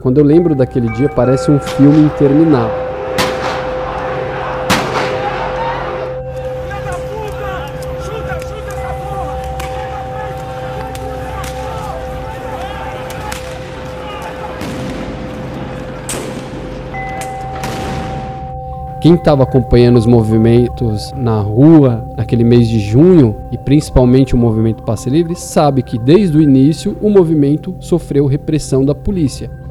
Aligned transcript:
Quando 0.00 0.18
eu 0.18 0.24
lembro 0.24 0.54
daquele 0.54 0.88
dia, 0.92 1.08
parece 1.08 1.50
um 1.50 1.58
filme 1.58 2.02
interminável. 2.02 2.86
Quem 19.00 19.14
estava 19.14 19.42
acompanhando 19.42 19.96
os 19.96 20.06
movimentos 20.06 21.12
na 21.16 21.40
rua 21.40 22.04
naquele 22.16 22.44
mês 22.44 22.68
de 22.68 22.78
junho 22.78 23.34
e 23.50 23.58
principalmente 23.58 24.34
o 24.34 24.38
movimento 24.38 24.82
Passe 24.84 25.10
Livre 25.10 25.34
sabe 25.34 25.82
que 25.82 25.98
desde 25.98 26.36
o 26.36 26.42
início 26.42 26.96
o 27.00 27.08
movimento 27.08 27.74
sofreu 27.80 28.26
repressão 28.26 28.84
da 28.84 28.94
polícia. 28.94 29.67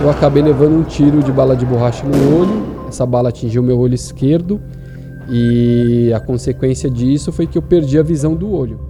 Eu 0.00 0.08
acabei 0.08 0.42
levando 0.42 0.76
um 0.76 0.82
tiro 0.82 1.22
de 1.22 1.30
bala 1.30 1.54
de 1.54 1.66
borracha 1.66 2.06
no 2.06 2.40
olho, 2.40 2.86
essa 2.88 3.04
bala 3.04 3.28
atingiu 3.28 3.62
meu 3.62 3.78
olho 3.78 3.94
esquerdo 3.94 4.58
e 5.28 6.10
a 6.14 6.18
consequência 6.18 6.88
disso 6.88 7.30
foi 7.30 7.46
que 7.46 7.58
eu 7.58 7.62
perdi 7.62 7.98
a 7.98 8.02
visão 8.02 8.34
do 8.34 8.50
olho. 8.50 8.89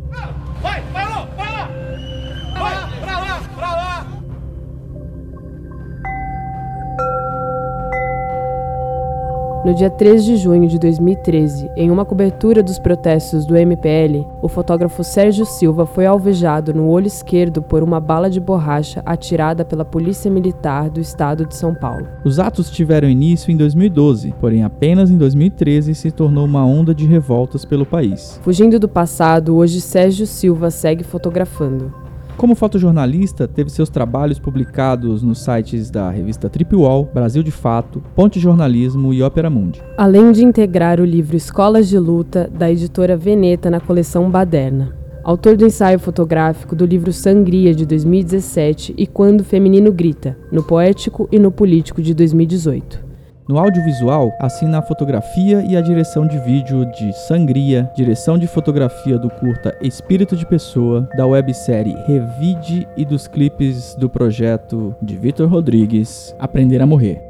No 9.62 9.74
dia 9.74 9.91
3 9.91 10.24
de 10.24 10.37
junho 10.38 10.66
de 10.66 10.78
2013, 10.78 11.70
em 11.77 11.91
uma 11.91 12.02
cobertura 12.06 12.62
dos 12.62 12.78
protestos 12.78 13.45
do 13.45 13.55
MPL, 13.55 14.27
o 14.41 14.48
fotógrafo 14.48 15.05
Sérgio 15.05 15.45
Silva 15.45 15.84
foi 15.84 16.06
alvejado 16.06 16.73
no 16.73 16.88
olho 16.88 17.06
esquerdo 17.06 17.60
por 17.60 17.83
uma 17.83 18.00
bala 18.00 18.30
de 18.30 18.41
borracha 18.41 19.02
atirada 19.05 19.62
pela 19.62 19.84
Polícia 19.84 20.30
Militar 20.30 20.89
do 20.89 20.98
Estado 20.98 21.44
de 21.44 21.55
São 21.55 21.75
Paulo. 21.75 22.08
Os 22.25 22.39
atos 22.39 22.70
tiveram 22.70 23.06
início 23.06 23.52
em 23.52 23.56
2012, 23.58 24.34
porém 24.41 24.64
apenas 24.64 25.11
em 25.11 25.19
2013 25.19 25.95
se 25.95 26.11
tornou 26.11 26.47
uma 26.47 26.64
onda 26.64 26.95
de 26.95 27.05
revoltas 27.05 27.67
pelo 27.67 27.84
país. 27.84 28.41
Fugindo 28.42 28.78
do 28.78 28.89
passado, 28.89 29.55
hoje 29.55 29.83
Sérgio 29.83 30.27
Silva 30.27 30.70
segue 30.70 31.05
fotografando. 31.05 32.09
Como 32.41 32.55
fotojornalista, 32.55 33.46
teve 33.46 33.69
seus 33.69 33.91
trabalhos 33.91 34.38
publicados 34.38 35.22
nos 35.22 35.41
sites 35.44 35.91
da 35.91 36.08
revista 36.08 36.48
Tripwall, 36.48 37.06
Brasil 37.12 37.42
de 37.42 37.50
Fato, 37.50 38.02
Ponte 38.16 38.41
Jornalismo 38.41 39.12
e 39.12 39.22
Ópera 39.22 39.50
Mundi. 39.50 39.83
Além 39.94 40.33
de 40.33 40.42
integrar 40.42 41.00
o 41.00 41.05
livro 41.05 41.36
Escolas 41.36 41.86
de 41.86 41.98
Luta, 41.98 42.50
da 42.50 42.72
editora 42.72 43.14
Veneta 43.14 43.68
na 43.68 43.78
coleção 43.78 44.30
Baderna. 44.30 44.96
Autor 45.22 45.55
do 45.55 45.66
ensaio 45.66 45.98
fotográfico 45.98 46.74
do 46.74 46.86
livro 46.86 47.12
Sangria 47.12 47.74
de 47.74 47.84
2017 47.84 48.94
e 48.96 49.06
Quando 49.06 49.42
o 49.42 49.44
Feminino 49.44 49.92
Grita, 49.92 50.34
no 50.50 50.62
Poético 50.62 51.28
e 51.30 51.38
no 51.38 51.52
Político 51.52 52.00
de 52.00 52.14
2018. 52.14 53.09
No 53.51 53.59
audiovisual, 53.59 54.33
assina 54.39 54.79
a 54.79 54.83
fotografia 54.83 55.61
e 55.69 55.77
a 55.77 55.81
direção 55.81 56.25
de 56.25 56.39
vídeo 56.39 56.87
de 56.93 57.12
Sangria, 57.12 57.91
direção 57.97 58.39
de 58.39 58.47
fotografia 58.47 59.19
do 59.19 59.29
curta 59.29 59.77
Espírito 59.83 60.37
de 60.37 60.47
Pessoa, 60.47 61.09
da 61.17 61.27
websérie 61.27 61.97
Revide 62.07 62.87
e 62.97 63.05
dos 63.05 63.27
clipes 63.27 63.97
do 63.97 64.09
projeto 64.09 64.95
de 65.03 65.17
Vitor 65.17 65.48
Rodrigues, 65.48 66.33
Aprender 66.39 66.81
a 66.81 66.87
Morrer. 66.87 67.20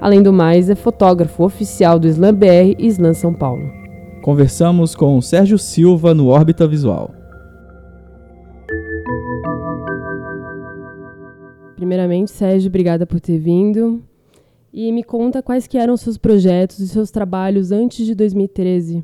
Além 0.00 0.22
do 0.22 0.32
mais, 0.32 0.70
é 0.70 0.74
fotógrafo 0.74 1.44
oficial 1.44 1.98
do 1.98 2.08
Slam 2.08 2.32
BR 2.32 2.74
e 2.78 2.86
Slam 2.86 3.12
São 3.12 3.34
Paulo. 3.34 3.70
Conversamos 4.22 4.94
com 4.94 5.20
Sérgio 5.20 5.58
Silva 5.58 6.14
no 6.14 6.28
Órbita 6.28 6.66
Visual. 6.66 7.10
Primeiramente, 11.76 12.30
Sérgio, 12.30 12.68
obrigada 12.68 13.06
por 13.06 13.20
ter 13.20 13.36
vindo. 13.36 14.02
E 14.78 14.92
me 14.92 15.02
conta 15.02 15.42
quais 15.42 15.66
que 15.66 15.78
eram 15.78 15.96
seus 15.96 16.18
projetos 16.18 16.80
e 16.80 16.86
seus 16.86 17.10
trabalhos 17.10 17.72
antes 17.72 18.04
de 18.04 18.14
2013. 18.14 19.02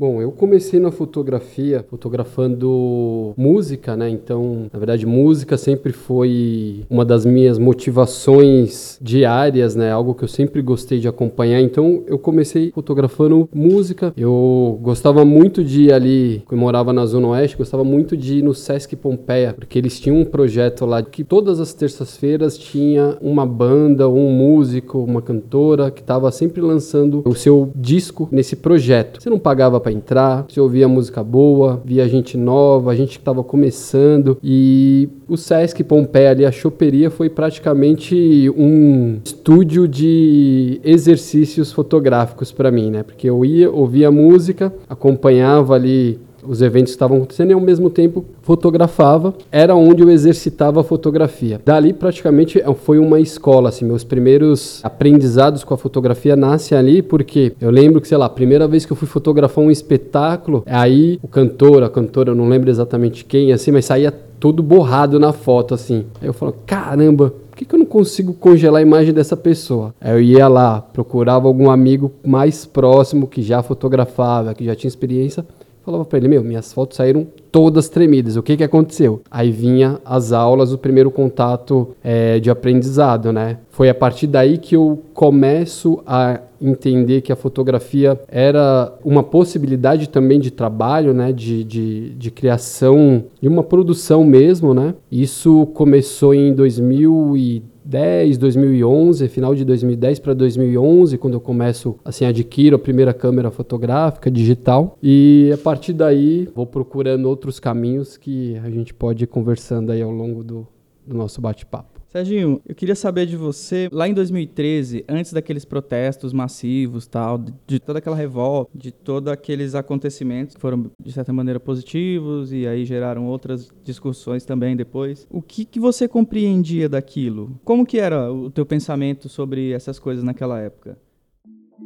Bom, 0.00 0.22
eu 0.22 0.32
comecei 0.32 0.80
na 0.80 0.90
fotografia, 0.90 1.84
fotografando 1.90 3.34
música, 3.36 3.94
né? 3.94 4.08
Então, 4.08 4.70
na 4.72 4.78
verdade, 4.78 5.04
música 5.04 5.58
sempre 5.58 5.92
foi 5.92 6.86
uma 6.88 7.04
das 7.04 7.26
minhas 7.26 7.58
motivações 7.58 8.96
diárias, 8.98 9.76
né? 9.76 9.92
Algo 9.92 10.14
que 10.14 10.24
eu 10.24 10.28
sempre 10.28 10.62
gostei 10.62 11.00
de 11.00 11.06
acompanhar. 11.06 11.60
Então, 11.60 12.02
eu 12.06 12.18
comecei 12.18 12.70
fotografando 12.70 13.46
música. 13.54 14.10
Eu 14.16 14.78
gostava 14.80 15.22
muito 15.22 15.62
de 15.62 15.82
ir 15.82 15.92
ali, 15.92 16.44
eu 16.50 16.56
morava 16.56 16.94
na 16.94 17.04
Zona 17.04 17.28
Oeste, 17.28 17.58
gostava 17.58 17.84
muito 17.84 18.16
de 18.16 18.38
ir 18.38 18.42
no 18.42 18.54
Sesc 18.54 18.96
Pompeia, 18.96 19.52
porque 19.52 19.78
eles 19.78 20.00
tinham 20.00 20.18
um 20.18 20.24
projeto 20.24 20.86
lá 20.86 21.02
que 21.02 21.22
todas 21.22 21.60
as 21.60 21.74
terças-feiras 21.74 22.56
tinha 22.56 23.18
uma 23.20 23.44
banda, 23.44 24.08
um 24.08 24.30
músico, 24.30 24.96
uma 24.96 25.20
cantora 25.20 25.90
que 25.90 26.00
estava 26.00 26.32
sempre 26.32 26.62
lançando 26.62 27.20
o 27.26 27.34
seu 27.34 27.70
disco 27.76 28.30
nesse 28.32 28.56
projeto. 28.56 29.22
Você 29.22 29.28
não 29.28 29.38
pagava 29.38 29.78
para 29.78 29.89
para 29.90 29.92
entrar, 29.92 30.44
você 30.48 30.60
ouvia 30.60 30.86
música 30.86 31.22
boa, 31.22 31.82
via 31.84 32.08
gente 32.08 32.36
nova, 32.36 32.92
a 32.92 32.94
gente 32.94 33.10
que 33.10 33.18
estava 33.18 33.42
começando 33.42 34.38
e 34.42 35.08
o 35.28 35.36
Sesc 35.36 35.82
Pompeia 35.82 36.30
ali, 36.30 36.46
a 36.46 36.52
choperia 36.52 37.10
foi 37.10 37.28
praticamente 37.28 38.48
um 38.56 39.18
estúdio 39.24 39.88
de 39.88 40.80
exercícios 40.84 41.72
fotográficos 41.72 42.52
para 42.52 42.70
mim, 42.70 42.90
né? 42.90 43.02
Porque 43.02 43.28
eu 43.28 43.44
ia, 43.44 43.70
ouvia 43.70 44.10
música, 44.10 44.72
acompanhava 44.88 45.74
ali 45.74 46.18
os 46.46 46.62
eventos 46.62 46.92
estavam 46.92 47.18
acontecendo 47.18 47.50
e 47.50 47.54
ao 47.54 47.60
mesmo 47.60 47.90
tempo 47.90 48.24
fotografava. 48.42 49.34
Era 49.50 49.74
onde 49.74 50.02
eu 50.02 50.10
exercitava 50.10 50.80
a 50.80 50.84
fotografia. 50.84 51.60
Dali 51.64 51.92
praticamente 51.92 52.62
foi 52.82 52.98
uma 52.98 53.20
escola, 53.20 53.68
assim, 53.68 53.84
meus 53.84 54.04
primeiros 54.04 54.80
aprendizados 54.82 55.64
com 55.64 55.74
a 55.74 55.78
fotografia 55.78 56.36
nascem 56.36 56.76
ali 56.76 57.02
porque 57.02 57.52
eu 57.60 57.70
lembro 57.70 58.00
que, 58.00 58.08
sei 58.08 58.18
lá, 58.18 58.26
a 58.26 58.30
primeira 58.30 58.66
vez 58.66 58.84
que 58.84 58.92
eu 58.92 58.96
fui 58.96 59.08
fotografar 59.08 59.64
um 59.64 59.70
espetáculo, 59.70 60.62
aí 60.66 61.18
o 61.22 61.28
cantor, 61.28 61.82
a 61.82 61.88
cantora, 61.88 62.30
eu 62.30 62.34
não 62.34 62.48
lembro 62.48 62.70
exatamente 62.70 63.24
quem, 63.24 63.52
assim, 63.52 63.70
mas 63.70 63.84
saía 63.84 64.10
todo 64.10 64.62
borrado 64.62 65.18
na 65.18 65.32
foto, 65.32 65.74
assim. 65.74 66.06
Aí 66.20 66.28
eu 66.28 66.32
falo, 66.32 66.54
caramba, 66.66 67.32
que, 67.60 67.64
que 67.66 67.74
eu 67.74 67.78
não 67.78 67.86
consigo 67.86 68.32
congelar 68.32 68.78
a 68.78 68.82
imagem 68.82 69.12
dessa 69.12 69.36
pessoa? 69.36 69.94
Aí 70.00 70.12
eu 70.12 70.20
ia 70.20 70.48
lá, 70.48 70.80
procurava 70.80 71.46
algum 71.46 71.70
amigo 71.70 72.10
mais 72.24 72.64
próximo 72.64 73.26
que 73.26 73.42
já 73.42 73.62
fotografava, 73.62 74.54
que 74.54 74.64
já 74.64 74.74
tinha 74.74 74.88
experiência, 74.88 75.44
Falava 75.84 76.04
para 76.04 76.18
ele, 76.18 76.28
meu, 76.28 76.44
minhas 76.44 76.72
fotos 76.72 76.96
saíram 76.96 77.26
todas 77.50 77.88
tremidas, 77.88 78.36
o 78.36 78.42
que 78.42 78.56
que 78.56 78.64
aconteceu? 78.64 79.22
Aí 79.30 79.50
vinha 79.50 79.98
as 80.04 80.30
aulas, 80.32 80.72
o 80.72 80.78
primeiro 80.78 81.10
contato 81.10 81.96
é, 82.04 82.38
de 82.38 82.50
aprendizado, 82.50 83.32
né? 83.32 83.58
Foi 83.70 83.88
a 83.88 83.94
partir 83.94 84.26
daí 84.26 84.58
que 84.58 84.76
eu 84.76 85.02
começo 85.14 86.00
a 86.06 86.40
entender 86.60 87.22
que 87.22 87.32
a 87.32 87.36
fotografia 87.36 88.20
era 88.28 88.92
uma 89.02 89.22
possibilidade 89.22 90.08
também 90.08 90.38
de 90.38 90.50
trabalho, 90.50 91.14
né? 91.14 91.32
De, 91.32 91.64
de, 91.64 92.10
de 92.10 92.30
criação, 92.30 93.24
de 93.40 93.48
uma 93.48 93.62
produção 93.62 94.22
mesmo, 94.22 94.74
né? 94.74 94.94
Isso 95.10 95.66
começou 95.74 96.34
em 96.34 96.52
2010, 96.52 97.62
2010, 97.90 98.38
2011, 98.38 99.28
final 99.28 99.54
de 99.54 99.64
2010 99.64 100.20
para 100.20 100.32
2011, 100.32 101.18
quando 101.18 101.34
eu 101.34 101.40
começo, 101.40 101.96
assim, 102.04 102.24
adquiro 102.24 102.76
a 102.76 102.78
primeira 102.78 103.12
câmera 103.12 103.50
fotográfica 103.50 104.30
digital. 104.30 104.96
E 105.02 105.50
a 105.52 105.58
partir 105.58 105.92
daí 105.92 106.48
vou 106.54 106.66
procurando 106.66 107.26
outros 107.26 107.58
caminhos 107.58 108.16
que 108.16 108.56
a 108.58 108.70
gente 108.70 108.94
pode 108.94 109.24
ir 109.24 109.26
conversando 109.26 109.90
aí 109.90 110.00
ao 110.00 110.10
longo 110.10 110.44
do, 110.44 110.66
do 111.06 111.16
nosso 111.16 111.40
bate-papo. 111.40 112.00
Serginho, 112.10 112.60
eu 112.66 112.74
queria 112.74 112.96
saber 112.96 113.24
de 113.24 113.36
você, 113.36 113.88
lá 113.92 114.08
em 114.08 114.12
2013, 114.12 115.04
antes 115.08 115.32
daqueles 115.32 115.64
protestos 115.64 116.32
massivos, 116.32 117.06
tal, 117.06 117.38
de 117.68 117.78
toda 117.78 118.00
aquela 118.00 118.16
revolta, 118.16 118.68
de 118.74 118.90
todos 118.90 119.32
aqueles 119.32 119.76
acontecimentos 119.76 120.56
que 120.56 120.60
foram, 120.60 120.90
de 121.00 121.12
certa 121.12 121.32
maneira, 121.32 121.60
positivos 121.60 122.52
e 122.52 122.66
aí 122.66 122.84
geraram 122.84 123.26
outras 123.26 123.70
discussões 123.84 124.44
também 124.44 124.74
depois. 124.74 125.24
O 125.30 125.40
que, 125.40 125.64
que 125.64 125.78
você 125.78 126.08
compreendia 126.08 126.88
daquilo? 126.88 127.60
Como 127.64 127.86
que 127.86 128.00
era 128.00 128.32
o 128.32 128.50
teu 128.50 128.66
pensamento 128.66 129.28
sobre 129.28 129.70
essas 129.70 130.00
coisas 130.00 130.24
naquela 130.24 130.58
época? 130.58 130.98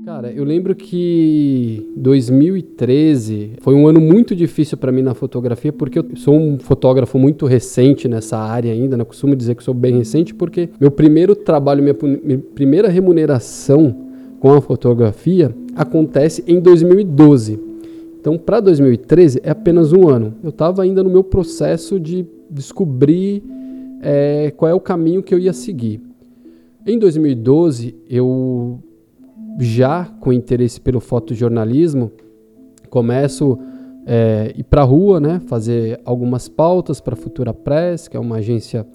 Cara, 0.02 0.30
eu 0.32 0.44
lembro 0.44 0.74
que 0.74 1.92
2013 1.96 3.52
foi 3.60 3.74
um 3.74 3.86
ano 3.86 4.00
muito 4.00 4.34
difícil 4.34 4.76
para 4.76 4.90
mim 4.90 5.02
na 5.02 5.14
fotografia, 5.14 5.72
porque 5.72 5.98
eu 5.98 6.06
sou 6.16 6.34
um 6.34 6.58
fotógrafo 6.58 7.18
muito 7.18 7.46
recente 7.46 8.08
nessa 8.08 8.36
área 8.36 8.72
ainda, 8.72 8.96
né? 8.96 9.04
Costumo 9.04 9.36
dizer 9.36 9.54
que 9.54 9.62
sou 9.62 9.72
bem 9.72 9.96
recente, 9.96 10.34
porque 10.34 10.68
meu 10.80 10.90
primeiro 10.90 11.36
trabalho, 11.36 11.82
minha, 11.82 11.96
minha 12.22 12.38
primeira 12.38 12.88
remuneração 12.88 13.96
com 14.40 14.52
a 14.52 14.60
fotografia 14.60 15.54
acontece 15.74 16.44
em 16.46 16.60
2012. 16.60 17.58
Então, 18.20 18.36
para 18.36 18.60
2013 18.60 19.40
é 19.42 19.50
apenas 19.50 19.92
um 19.92 20.08
ano. 20.08 20.34
Eu 20.42 20.50
estava 20.50 20.82
ainda 20.82 21.02
no 21.02 21.10
meu 21.10 21.22
processo 21.22 22.00
de 22.00 22.26
descobrir 22.50 23.42
é, 24.02 24.52
qual 24.56 24.70
é 24.70 24.74
o 24.74 24.80
caminho 24.80 25.22
que 25.22 25.34
eu 25.34 25.38
ia 25.38 25.52
seguir. 25.52 26.00
Em 26.86 26.98
2012, 26.98 27.94
eu 28.08 28.80
já 29.58 30.06
com 30.20 30.32
interesse 30.32 30.80
pelo 30.80 31.00
fotojornalismo, 31.00 32.10
começo 32.90 33.58
é, 34.06 34.52
ir 34.56 34.64
para 34.64 34.82
a 34.82 34.84
rua, 34.84 35.20
né, 35.20 35.40
fazer 35.46 36.00
algumas 36.04 36.48
pautas 36.48 37.00
para 37.00 37.14
a 37.14 37.16
Futura 37.16 37.54
Press, 37.54 38.08
que 38.08 38.16
é 38.16 38.20
uma 38.20 38.36
agência 38.36 38.86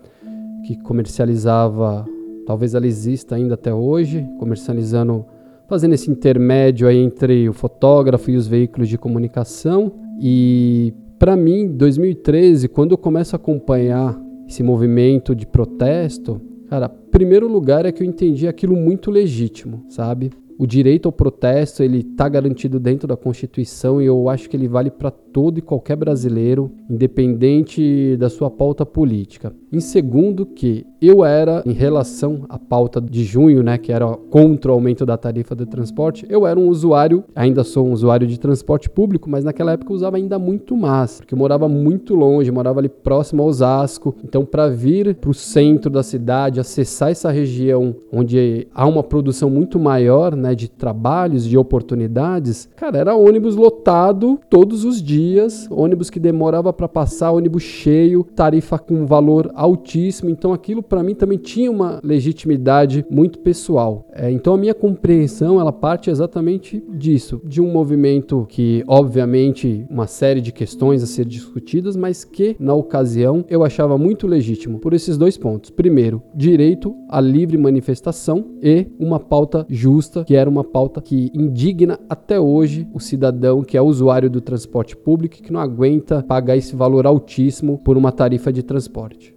que 0.66 0.78
comercializava, 0.78 2.06
talvez 2.46 2.76
ela 2.76 2.86
exista 2.88 3.36
ainda 3.36 3.56
até 3.56 3.74
hoje, 3.74 4.28
comercializando, 4.38 5.26
fazendo 5.68 5.94
esse 5.94 6.10
intermédio 6.10 6.88
aí 6.88 6.98
entre 6.98 7.48
o 7.48 7.54
fotógrafo 7.54 8.30
e 8.32 8.36
os 8.36 8.48
veículos 8.48 8.90
de 8.90 8.98
comunicação. 8.98 9.92
E 10.20 10.94
para 11.18 11.36
mim, 11.36 11.68
2013, 11.68 12.68
quando 12.68 12.92
eu 12.92 12.98
começo 12.98 13.36
a 13.36 13.38
acompanhar 13.38 14.20
esse 14.48 14.64
movimento 14.64 15.36
de 15.36 15.46
protesto, 15.46 16.42
cara, 16.70 16.90
primeiro 16.90 17.48
lugar 17.48 17.86
é 17.86 17.92
que 17.92 18.04
eu 18.04 18.08
entendi 18.08 18.48
aquilo 18.48 18.76
muito 18.76 19.12
legítimo, 19.12 19.84
sabe? 19.88 20.32
O 20.62 20.68
direito 20.68 21.06
ao 21.06 21.14
protesto, 21.14 21.82
ele 21.82 22.00
está 22.00 22.28
garantido 22.28 22.82
dentro 22.82 23.08
da 23.08 23.16
Constituição 23.16 24.02
e 24.02 24.06
eu 24.08 24.28
acho 24.28 24.50
que 24.50 24.58
ele 24.58 24.68
vale 24.68 24.92
para 24.92 25.10
todo 25.10 25.58
e 25.58 25.62
qualquer 25.62 25.96
brasileiro, 25.96 26.70
independente 26.90 28.18
da 28.18 28.30
sua 28.30 28.52
pauta 28.52 28.86
política. 28.86 29.54
Em 29.72 29.80
segundo, 29.80 30.46
que 30.46 30.86
eu 31.02 31.24
era, 31.24 31.64
em 31.66 31.72
relação 31.72 32.42
à 32.50 32.60
pauta 32.60 33.00
de 33.00 33.24
junho, 33.24 33.64
né, 33.64 33.78
que 33.78 33.90
era 33.90 34.06
contra 34.30 34.72
o 34.72 34.74
aumento 34.74 35.06
da 35.06 35.16
tarifa 35.16 35.56
do 35.56 35.66
transporte, 35.66 36.26
eu 36.28 36.46
era 36.46 36.60
um 36.60 36.68
usuário, 36.68 37.24
ainda 37.34 37.64
sou 37.64 37.88
um 37.88 37.94
usuário 37.94 38.28
de 38.28 38.38
transporte 38.38 38.90
público, 38.90 39.30
mas 39.30 39.46
naquela 39.46 39.72
época 39.72 39.94
eu 39.94 39.96
usava 39.96 40.18
ainda 40.18 40.38
muito 40.38 40.76
mais, 40.76 41.22
porque 41.22 41.34
eu 41.34 41.38
morava 41.38 41.70
muito 41.70 42.16
longe, 42.16 42.52
morava 42.52 42.82
ali 42.82 42.90
próximo 42.90 43.44
ao 43.44 43.48
Osasco. 43.48 44.14
Então, 44.26 44.44
para 44.44 44.68
vir 44.68 45.16
para 45.16 45.30
o 45.30 45.34
centro 45.34 45.90
da 45.90 46.04
cidade, 46.04 46.60
acessar 46.60 47.12
essa 47.12 47.32
região 47.32 47.96
onde 48.12 48.68
há 48.74 48.86
uma 48.86 49.04
produção 49.04 49.50
muito 49.50 49.80
maior 49.80 50.36
né, 50.36 50.49
de 50.56 50.70
trabalhos, 50.70 51.46
de 51.46 51.58
oportunidades, 51.58 52.70
cara, 52.76 52.98
era 52.98 53.16
ônibus 53.16 53.56
lotado 53.56 54.40
todos 54.50 54.86
os 54.86 55.02
dias 55.02 55.20
dias, 55.20 55.68
ônibus 55.70 56.10
que 56.10 56.20
demorava 56.20 56.72
para 56.72 56.88
passar, 56.88 57.32
ônibus 57.32 57.64
cheio, 57.64 58.24
tarifa 58.36 58.78
com 58.78 59.06
valor 59.06 59.52
altíssimo. 59.54 60.30
Então 60.30 60.54
aquilo 60.54 60.82
para 60.82 61.04
mim 61.04 61.16
também 61.16 61.38
tinha 61.38 61.72
uma 61.72 62.00
legitimidade 62.04 63.06
muito 63.10 63.40
pessoal. 63.40 64.06
É, 64.14 64.32
então 64.32 64.54
a 64.54 64.58
minha 64.58 64.74
compreensão 64.74 65.60
ela 65.60 65.72
parte 65.72 66.10
exatamente 66.10 66.84
disso, 66.90 67.42
de 67.44 67.62
um 67.62 67.72
movimento 67.72 68.46
que 68.50 68.84
obviamente 68.88 69.86
uma 69.90 70.08
série 70.08 70.42
de 70.42 70.52
questões 70.52 71.04
a 71.04 71.08
ser 71.08 71.26
discutidas, 71.26 71.96
mas 71.96 72.24
que 72.24 72.56
na 72.60 72.74
ocasião 72.74 73.44
eu 73.50 73.64
achava 73.64 73.98
muito 73.98 74.28
legítimo 74.28 74.80
por 74.80 74.94
esses 74.94 75.18
dois 75.18 75.38
pontos. 75.38 75.70
Primeiro, 75.70 76.22
direito 76.34 76.96
à 77.10 77.20
livre 77.20 77.58
manifestação 77.58 78.46
e 78.62 78.88
uma 79.00 79.20
pauta 79.20 79.66
justa, 79.70 80.24
que 80.24 80.36
era 80.40 80.50
uma 80.50 80.64
pauta 80.64 81.02
que 81.02 81.32
indigna 81.34 82.00
até 82.10 82.40
hoje 82.40 82.88
o 82.94 83.00
cidadão 83.00 83.64
que 83.64 83.78
é 83.78 83.82
usuário 83.82 84.30
do 84.30 84.42
transporte 84.42 84.96
público 84.96 85.10
público 85.20 85.42
que 85.42 85.52
não 85.52 85.60
aguenta 85.60 86.24
pagar 86.24 86.56
esse 86.56 86.76
valor 86.76 87.06
altíssimo 87.06 87.78
por 87.80 87.98
uma 87.98 88.12
tarifa 88.12 88.54
de 88.54 88.64
transporte. 88.64 89.36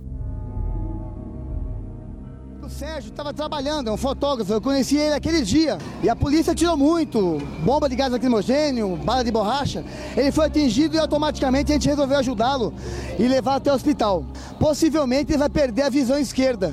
O 2.63 2.69
Sérgio 2.69 3.11
estava 3.11 3.35
trabalhando, 3.35 3.89
é 3.89 3.93
um 3.93 3.97
fotógrafo, 3.97 4.53
eu 4.53 4.61
conheci 4.61 4.97
ele 4.97 5.15
aquele 5.15 5.43
dia. 5.43 5.79
E 6.03 6.09
a 6.09 6.17
polícia 6.17 6.55
tirou 6.55 6.77
muito, 6.77 7.39
bomba 7.65 7.89
de 7.89 7.97
gás 7.97 8.13
lacrimogênio, 8.13 8.97
bala 8.97 9.25
de 9.25 9.33
borracha. 9.33 9.85
Ele 10.17 10.31
foi 10.31 10.47
atingido 10.47 10.95
e 10.95 10.99
automaticamente 10.99 11.73
a 11.73 11.75
gente 11.75 11.89
resolveu 11.89 12.19
ajudá-lo 12.19 12.73
e 13.19 13.27
levar 13.27 13.57
até 13.57 13.73
o 13.73 13.75
hospital. 13.75 14.25
Possivelmente 14.59 15.33
ele 15.33 15.39
vai 15.39 15.51
perder 15.51 15.83
a 15.83 15.91
visão 15.91 16.19
esquerda. 16.19 16.73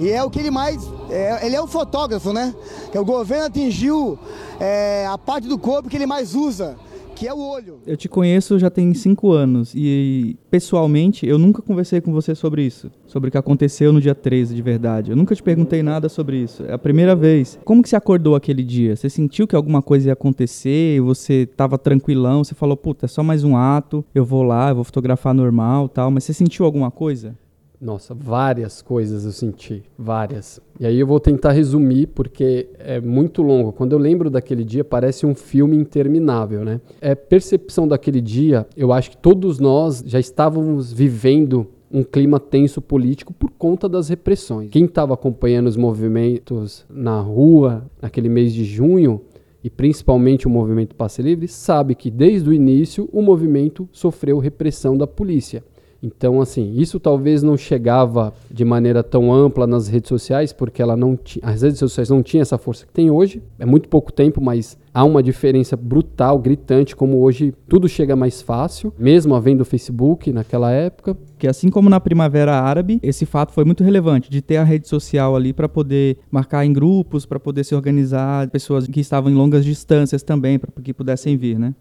E 0.00 0.10
é 0.10 0.22
o 0.22 0.30
que 0.30 0.38
ele 0.38 0.50
mais. 0.50 0.82
É, 1.10 1.46
ele 1.46 1.56
é 1.56 1.62
um 1.62 1.66
fotógrafo, 1.66 2.32
né? 2.32 2.54
Que 2.90 2.98
o 2.98 3.04
governo 3.04 3.46
atingiu 3.46 4.18
é, 4.60 5.06
a 5.06 5.18
parte 5.18 5.48
do 5.48 5.58
corpo 5.58 5.88
que 5.88 5.96
ele 5.96 6.06
mais 6.06 6.34
usa 6.34 6.76
que 7.14 7.28
é 7.28 7.32
o 7.32 7.38
olho. 7.38 7.78
Eu 7.86 7.96
te 7.96 8.08
conheço 8.08 8.58
já 8.58 8.68
tem 8.68 8.92
cinco 8.92 9.32
anos 9.32 9.72
e, 9.74 10.36
pessoalmente, 10.50 11.26
eu 11.26 11.38
nunca 11.38 11.62
conversei 11.62 12.00
com 12.00 12.12
você 12.12 12.34
sobre 12.34 12.62
isso, 12.62 12.90
sobre 13.06 13.28
o 13.28 13.30
que 13.30 13.38
aconteceu 13.38 13.92
no 13.92 14.00
dia 14.00 14.14
13 14.14 14.54
de 14.54 14.60
verdade. 14.60 15.10
Eu 15.10 15.16
nunca 15.16 15.34
te 15.34 15.42
perguntei 15.42 15.82
nada 15.82 16.08
sobre 16.08 16.38
isso. 16.38 16.64
É 16.64 16.72
a 16.72 16.78
primeira 16.78 17.14
vez. 17.14 17.58
Como 17.64 17.82
que 17.82 17.88
você 17.88 17.96
acordou 17.96 18.34
aquele 18.34 18.64
dia? 18.64 18.96
Você 18.96 19.08
sentiu 19.08 19.46
que 19.46 19.54
alguma 19.54 19.80
coisa 19.80 20.08
ia 20.08 20.12
acontecer? 20.12 21.00
Você 21.02 21.48
estava 21.50 21.78
tranquilão? 21.78 22.42
Você 22.42 22.54
falou, 22.54 22.76
puta, 22.76 23.06
é 23.06 23.08
só 23.08 23.22
mais 23.22 23.44
um 23.44 23.56
ato, 23.56 24.04
eu 24.14 24.24
vou 24.24 24.42
lá, 24.42 24.70
eu 24.70 24.74
vou 24.74 24.84
fotografar 24.84 25.32
normal 25.32 25.88
tal, 25.88 26.10
mas 26.10 26.24
você 26.24 26.32
sentiu 26.32 26.64
alguma 26.64 26.90
coisa? 26.90 27.36
Nossa, 27.84 28.14
várias 28.14 28.80
coisas 28.80 29.26
eu 29.26 29.30
senti, 29.30 29.82
várias. 29.98 30.58
E 30.80 30.86
aí 30.86 30.98
eu 30.98 31.06
vou 31.06 31.20
tentar 31.20 31.52
resumir 31.52 32.06
porque 32.06 32.66
é 32.78 32.98
muito 32.98 33.42
longo. 33.42 33.72
Quando 33.72 33.92
eu 33.92 33.98
lembro 33.98 34.30
daquele 34.30 34.64
dia, 34.64 34.82
parece 34.82 35.26
um 35.26 35.34
filme 35.34 35.76
interminável, 35.76 36.64
né? 36.64 36.80
É 36.98 37.14
percepção 37.14 37.86
daquele 37.86 38.22
dia, 38.22 38.66
eu 38.74 38.90
acho 38.90 39.10
que 39.10 39.18
todos 39.18 39.58
nós 39.58 40.02
já 40.06 40.18
estávamos 40.18 40.94
vivendo 40.94 41.66
um 41.92 42.02
clima 42.02 42.40
tenso 42.40 42.80
político 42.80 43.34
por 43.34 43.50
conta 43.50 43.86
das 43.86 44.08
repressões. 44.08 44.70
Quem 44.70 44.86
estava 44.86 45.12
acompanhando 45.12 45.66
os 45.66 45.76
movimentos 45.76 46.86
na 46.88 47.20
rua 47.20 47.84
naquele 48.00 48.30
mês 48.30 48.54
de 48.54 48.64
junho, 48.64 49.20
e 49.62 49.68
principalmente 49.68 50.46
o 50.46 50.50
movimento 50.50 50.94
Passe 50.94 51.20
Livre, 51.20 51.48
sabe 51.48 51.94
que 51.94 52.10
desde 52.10 52.48
o 52.48 52.52
início 52.52 53.10
o 53.12 53.20
movimento 53.20 53.86
sofreu 53.92 54.38
repressão 54.38 54.96
da 54.96 55.06
polícia. 55.06 55.62
Então, 56.04 56.38
assim, 56.38 56.74
isso 56.76 57.00
talvez 57.00 57.42
não 57.42 57.56
chegava 57.56 58.34
de 58.50 58.62
maneira 58.62 59.02
tão 59.02 59.32
ampla 59.32 59.66
nas 59.66 59.88
redes 59.88 60.08
sociais, 60.08 60.52
porque 60.52 60.82
ela 60.82 60.94
não 60.94 61.18
as 61.40 61.62
redes 61.62 61.78
sociais 61.78 62.10
não 62.10 62.22
tinham 62.22 62.42
essa 62.42 62.58
força 62.58 62.84
que 62.84 62.92
tem 62.92 63.10
hoje. 63.10 63.42
É 63.58 63.64
muito 63.64 63.88
pouco 63.88 64.12
tempo, 64.12 64.38
mas 64.38 64.76
há 64.92 65.02
uma 65.02 65.22
diferença 65.22 65.78
brutal, 65.78 66.38
gritante, 66.38 66.94
como 66.94 67.22
hoje 67.22 67.54
tudo 67.66 67.88
chega 67.88 68.14
mais 68.14 68.42
fácil, 68.42 68.92
mesmo 68.98 69.34
havendo 69.34 69.62
o 69.62 69.64
Facebook 69.64 70.30
naquela 70.30 70.70
época. 70.70 71.16
Que 71.38 71.48
assim 71.48 71.70
como 71.70 71.88
na 71.88 71.98
Primavera 71.98 72.52
Árabe, 72.52 73.00
esse 73.02 73.24
fato 73.24 73.52
foi 73.52 73.64
muito 73.64 73.82
relevante 73.82 74.30
de 74.30 74.42
ter 74.42 74.58
a 74.58 74.64
rede 74.64 74.86
social 74.86 75.34
ali 75.34 75.54
para 75.54 75.70
poder 75.70 76.18
marcar 76.30 76.66
em 76.66 76.72
grupos, 76.72 77.24
para 77.24 77.40
poder 77.40 77.64
se 77.64 77.74
organizar, 77.74 78.50
pessoas 78.50 78.86
que 78.86 79.00
estavam 79.00 79.32
em 79.32 79.34
longas 79.34 79.64
distâncias 79.64 80.22
também, 80.22 80.58
para 80.58 80.70
que 80.82 80.92
pudessem 80.92 81.34
vir, 81.34 81.58
né? 81.58 81.74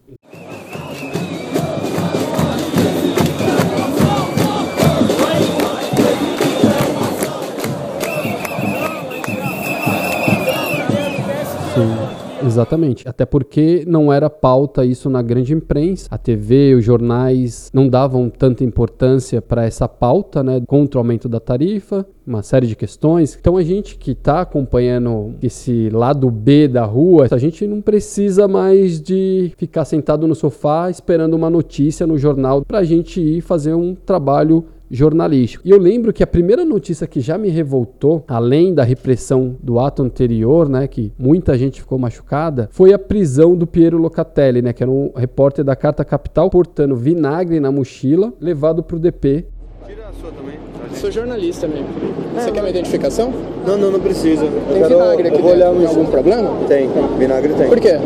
Exatamente. 12.45 13.07
Até 13.07 13.25
porque 13.25 13.83
não 13.87 14.11
era 14.11 14.29
pauta 14.29 14.85
isso 14.85 15.09
na 15.09 15.21
grande 15.21 15.53
imprensa. 15.53 16.07
A 16.11 16.17
TV, 16.17 16.75
os 16.75 16.83
jornais 16.83 17.69
não 17.73 17.87
davam 17.87 18.29
tanta 18.29 18.63
importância 18.63 19.41
para 19.41 19.65
essa 19.65 19.87
pauta, 19.87 20.43
né? 20.43 20.61
Contra 20.67 20.99
o 20.99 21.01
aumento 21.01 21.29
da 21.29 21.39
tarifa, 21.39 22.05
uma 22.25 22.41
série 22.41 22.67
de 22.67 22.75
questões. 22.75 23.37
Então 23.39 23.57
a 23.57 23.63
gente 23.63 23.97
que 23.97 24.11
está 24.11 24.41
acompanhando 24.41 25.35
esse 25.41 25.89
lado 25.89 26.29
B 26.29 26.67
da 26.67 26.85
rua, 26.85 27.27
a 27.29 27.37
gente 27.37 27.67
não 27.67 27.81
precisa 27.81 28.47
mais 28.47 29.01
de 29.01 29.51
ficar 29.57 29.85
sentado 29.85 30.27
no 30.27 30.35
sofá 30.35 30.89
esperando 30.89 31.33
uma 31.33 31.49
notícia 31.49 32.07
no 32.07 32.17
jornal 32.17 32.63
para 32.65 32.79
a 32.79 32.83
gente 32.83 33.19
ir 33.19 33.41
fazer 33.41 33.73
um 33.73 33.95
trabalho 33.95 34.65
jornalístico. 34.89 35.65
E 35.65 35.71
eu 35.71 35.77
lembro 35.77 36.13
que 36.13 36.23
a 36.23 36.27
primeira 36.27 36.63
notícia 36.63 37.07
que 37.07 37.19
já 37.19 37.37
me 37.37 37.49
revoltou, 37.49 38.23
além 38.27 38.73
da 38.73 38.83
repressão 38.83 39.55
do 39.61 39.79
ato 39.79 40.03
anterior, 40.03 40.69
né, 40.69 40.87
que 40.87 41.11
muita 41.17 41.57
gente 41.57 41.81
ficou 41.81 41.97
machucada, 41.97 42.69
foi 42.71 42.93
a 42.93 42.99
prisão 42.99 43.55
do 43.55 43.65
Piero 43.65 43.97
Locatelli, 43.97 44.61
né, 44.61 44.73
que 44.73 44.83
era 44.83 44.91
um 44.91 45.11
repórter 45.15 45.63
da 45.65 45.75
Carta 45.75 46.05
Capital, 46.05 46.49
portando 46.49 46.95
vinagre 46.95 47.59
na 47.59 47.71
mochila, 47.71 48.33
levado 48.39 48.83
para 48.83 48.97
o 48.97 48.99
DP. 48.99 49.45
Tira 49.85 50.07
a 50.07 50.13
sua 50.13 50.31
também. 50.31 50.63
Sou 50.95 51.11
jornalista 51.11 51.67
mesmo. 51.67 51.87
Você 52.35 52.51
quer 52.51 52.61
uma 52.61 52.69
identificação? 52.69 53.33
Não, 53.65 53.77
não, 53.77 53.91
não 53.91 53.99
precisa. 53.99 54.45
Tem 54.45 54.81
quero, 54.81 54.89
vinagre 54.89 55.27
aqui 55.27 55.41
dentro. 55.41 55.59
Tem 55.59 55.87
algum 55.87 56.05
problema? 56.05 56.49
Tem, 56.67 56.89
vinagre 57.17 57.53
tem. 57.53 57.67
Por 57.67 57.79
quê? 57.79 57.97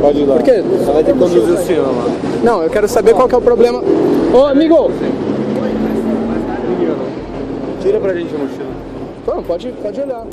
Pode 0.00 0.20
ir 0.20 0.26
lá. 0.26 0.36
Por 0.36 0.42
quê? 0.44 0.62
Você 0.62 0.92
vai 0.92 1.04
ter 1.04 1.12
que 1.12 1.18
conduzir 1.18 1.42
o 1.42 1.56
senhor 1.58 1.86
lá. 1.86 2.04
Não, 2.42 2.62
eu 2.62 2.70
quero 2.70 2.88
saber 2.88 3.14
qual 3.14 3.28
que 3.28 3.34
é 3.34 3.38
o 3.38 3.42
problema. 3.42 3.82
Ô, 4.34 4.46
amigo! 4.46 4.90
Tira 7.80 8.00
pra 8.00 8.14
gente 8.14 8.34
a 8.34 8.38
mochila. 8.38 8.70
Não, 9.26 9.42
pode, 9.42 9.72
pode 9.72 10.00
olhar. 10.00 10.26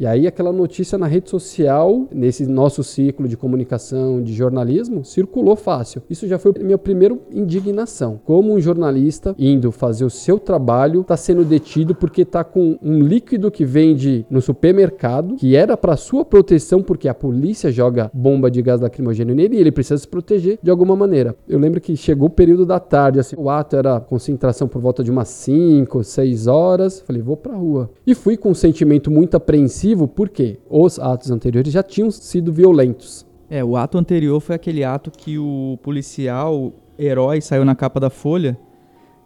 E 0.00 0.06
aí 0.06 0.28
aquela 0.28 0.52
notícia 0.52 0.96
na 0.96 1.08
rede 1.08 1.28
social, 1.28 2.06
nesse 2.12 2.46
nosso 2.46 2.84
ciclo 2.84 3.26
de 3.26 3.36
comunicação, 3.36 4.22
de 4.22 4.32
jornalismo, 4.32 5.04
circulou 5.04 5.56
fácil. 5.56 6.00
Isso 6.08 6.24
já 6.28 6.38
foi 6.38 6.52
a 6.56 6.62
minha 6.62 6.78
primeira 6.78 7.18
indignação. 7.32 8.20
Como 8.24 8.52
um 8.52 8.60
jornalista 8.60 9.34
indo 9.36 9.72
fazer 9.72 10.04
o 10.04 10.10
seu 10.10 10.38
trabalho 10.38 11.00
está 11.00 11.16
sendo 11.16 11.44
detido 11.44 11.96
porque 11.96 12.22
está 12.22 12.44
com 12.44 12.78
um 12.80 13.00
líquido 13.00 13.50
que 13.50 13.64
vende 13.64 14.24
no 14.30 14.40
supermercado, 14.40 15.34
que 15.34 15.56
era 15.56 15.76
para 15.76 15.96
sua 15.96 16.24
proteção 16.24 16.80
porque 16.80 17.08
a 17.08 17.14
polícia 17.14 17.72
joga 17.72 18.08
bomba 18.14 18.48
de 18.48 18.62
gás 18.62 18.80
lacrimogêneo 18.80 19.34
nele 19.34 19.56
e 19.56 19.60
ele 19.60 19.72
precisa 19.72 19.98
se 19.98 20.06
proteger 20.06 20.60
de 20.62 20.70
alguma 20.70 20.94
maneira. 20.94 21.34
Eu 21.48 21.58
lembro 21.58 21.80
que 21.80 21.96
chegou 21.96 22.28
o 22.28 22.30
período 22.30 22.64
da 22.64 22.78
tarde, 22.78 23.18
assim, 23.18 23.34
o 23.36 23.50
ato 23.50 23.74
era 23.74 23.98
concentração 23.98 24.68
por 24.68 24.80
volta 24.80 25.02
de 25.02 25.10
umas 25.10 25.26
5, 25.26 26.04
6 26.04 26.46
horas. 26.46 27.00
Falei, 27.00 27.20
vou 27.20 27.36
pra 27.36 27.56
rua. 27.56 27.90
E 28.06 28.14
fui 28.14 28.36
com 28.36 28.50
um 28.50 28.54
sentimento 28.54 29.10
muito 29.10 29.36
apreensivo 29.36 29.87
porque 30.08 30.58
os 30.68 30.98
atos 30.98 31.30
anteriores 31.30 31.72
já 31.72 31.82
tinham 31.82 32.10
sido 32.10 32.52
violentos. 32.52 33.26
É, 33.48 33.64
o 33.64 33.76
ato 33.76 33.96
anterior 33.96 34.40
foi 34.40 34.54
aquele 34.54 34.84
ato 34.84 35.10
que 35.10 35.38
o 35.38 35.78
policial 35.82 36.72
herói 36.98 37.40
saiu 37.40 37.64
na 37.64 37.74
capa 37.74 37.98
da 37.98 38.10
Folha, 38.10 38.58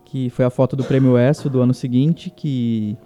que 0.04 0.31
foi 0.31 0.45
a 0.45 0.50
foto 0.50 0.76
do 0.76 0.85
Prêmio 0.85 1.19
ESSO 1.19 1.49
do 1.49 1.61
ano 1.61 1.75
seguinte, 1.75 2.31
que, 2.31 2.97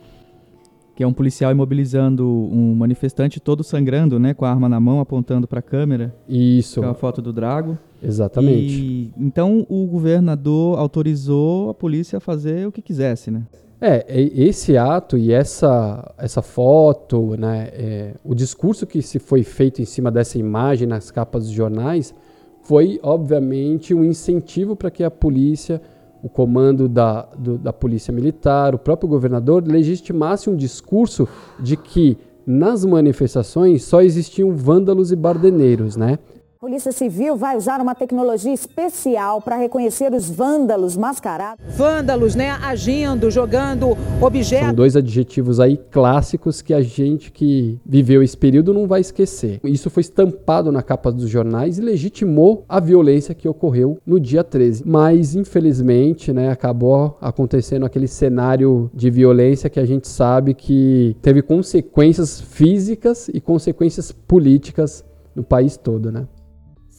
que 0.94 1.02
é 1.02 1.06
um 1.06 1.12
policial 1.12 1.52
imobilizando 1.52 2.26
um 2.26 2.74
manifestante 2.74 3.40
todo 3.40 3.62
sangrando, 3.62 4.18
né, 4.18 4.34
com 4.34 4.44
a 4.44 4.50
arma 4.50 4.68
na 4.68 4.80
mão, 4.80 5.00
apontando 5.00 5.46
para 5.46 5.60
a 5.60 5.62
câmera. 5.62 6.14
Isso. 6.28 6.80
Que 6.80 6.86
é 6.86 6.90
a 6.90 6.94
foto 6.94 7.22
do 7.22 7.32
Drago. 7.32 7.78
Exatamente. 8.02 8.74
E, 8.74 9.12
então 9.16 9.64
o 9.68 9.86
governador 9.86 10.78
autorizou 10.78 11.70
a 11.70 11.74
polícia 11.74 12.18
a 12.18 12.20
fazer 12.20 12.66
o 12.66 12.72
que 12.72 12.82
quisesse, 12.82 13.30
né? 13.30 13.44
É, 13.78 14.06
esse 14.08 14.76
ato 14.78 15.18
e 15.18 15.32
essa, 15.32 16.14
essa 16.16 16.40
foto, 16.40 17.36
né, 17.36 17.68
é, 17.74 18.14
o 18.24 18.34
discurso 18.34 18.86
que 18.86 19.02
se 19.02 19.18
foi 19.18 19.42
feito 19.42 19.82
em 19.82 19.84
cima 19.84 20.10
dessa 20.10 20.38
imagem 20.38 20.88
nas 20.88 21.10
capas 21.10 21.44
dos 21.44 21.52
jornais 21.52 22.14
foi, 22.62 22.98
obviamente, 23.02 23.94
um 23.94 24.02
incentivo 24.02 24.74
para 24.74 24.90
que 24.90 25.04
a 25.04 25.10
polícia, 25.10 25.80
o 26.22 26.28
comando 26.28 26.88
da, 26.88 27.28
do, 27.38 27.58
da 27.58 27.72
polícia 27.72 28.12
militar, 28.12 28.74
o 28.74 28.78
próprio 28.78 29.08
governador 29.08 29.62
legitimasse 29.66 30.48
um 30.48 30.56
discurso 30.56 31.28
de 31.60 31.76
que 31.76 32.16
nas 32.46 32.84
manifestações 32.84 33.84
só 33.84 34.00
existiam 34.00 34.52
vândalos 34.52 35.12
e 35.12 35.16
bardeneiros, 35.16 35.96
né? 35.96 36.18
A 36.66 36.68
Polícia 36.68 36.90
Civil 36.90 37.36
vai 37.36 37.56
usar 37.56 37.80
uma 37.80 37.94
tecnologia 37.94 38.52
especial 38.52 39.40
para 39.40 39.54
reconhecer 39.54 40.12
os 40.12 40.28
vândalos 40.28 40.96
mascarados. 40.96 41.64
Vândalos, 41.76 42.34
né, 42.34 42.50
agindo, 42.60 43.30
jogando 43.30 43.96
objetos. 44.20 44.66
São 44.66 44.74
dois 44.74 44.96
adjetivos 44.96 45.60
aí 45.60 45.76
clássicos 45.76 46.60
que 46.60 46.74
a 46.74 46.80
gente 46.80 47.30
que 47.30 47.78
viveu 47.86 48.20
esse 48.20 48.36
período 48.36 48.74
não 48.74 48.88
vai 48.88 49.00
esquecer. 49.00 49.60
Isso 49.62 49.88
foi 49.88 50.00
estampado 50.00 50.72
na 50.72 50.82
capa 50.82 51.12
dos 51.12 51.30
jornais 51.30 51.78
e 51.78 51.82
legitimou 51.82 52.64
a 52.68 52.80
violência 52.80 53.32
que 53.32 53.48
ocorreu 53.48 53.98
no 54.04 54.18
dia 54.18 54.42
13. 54.42 54.82
Mas, 54.84 55.36
infelizmente, 55.36 56.32
né, 56.32 56.50
acabou 56.50 57.16
acontecendo 57.20 57.86
aquele 57.86 58.08
cenário 58.08 58.90
de 58.92 59.08
violência 59.08 59.70
que 59.70 59.78
a 59.78 59.86
gente 59.86 60.08
sabe 60.08 60.52
que 60.52 61.16
teve 61.22 61.42
consequências 61.42 62.40
físicas 62.40 63.30
e 63.32 63.40
consequências 63.40 64.10
políticas 64.10 65.04
no 65.32 65.44
país 65.44 65.76
todo, 65.76 66.10
né? 66.10 66.26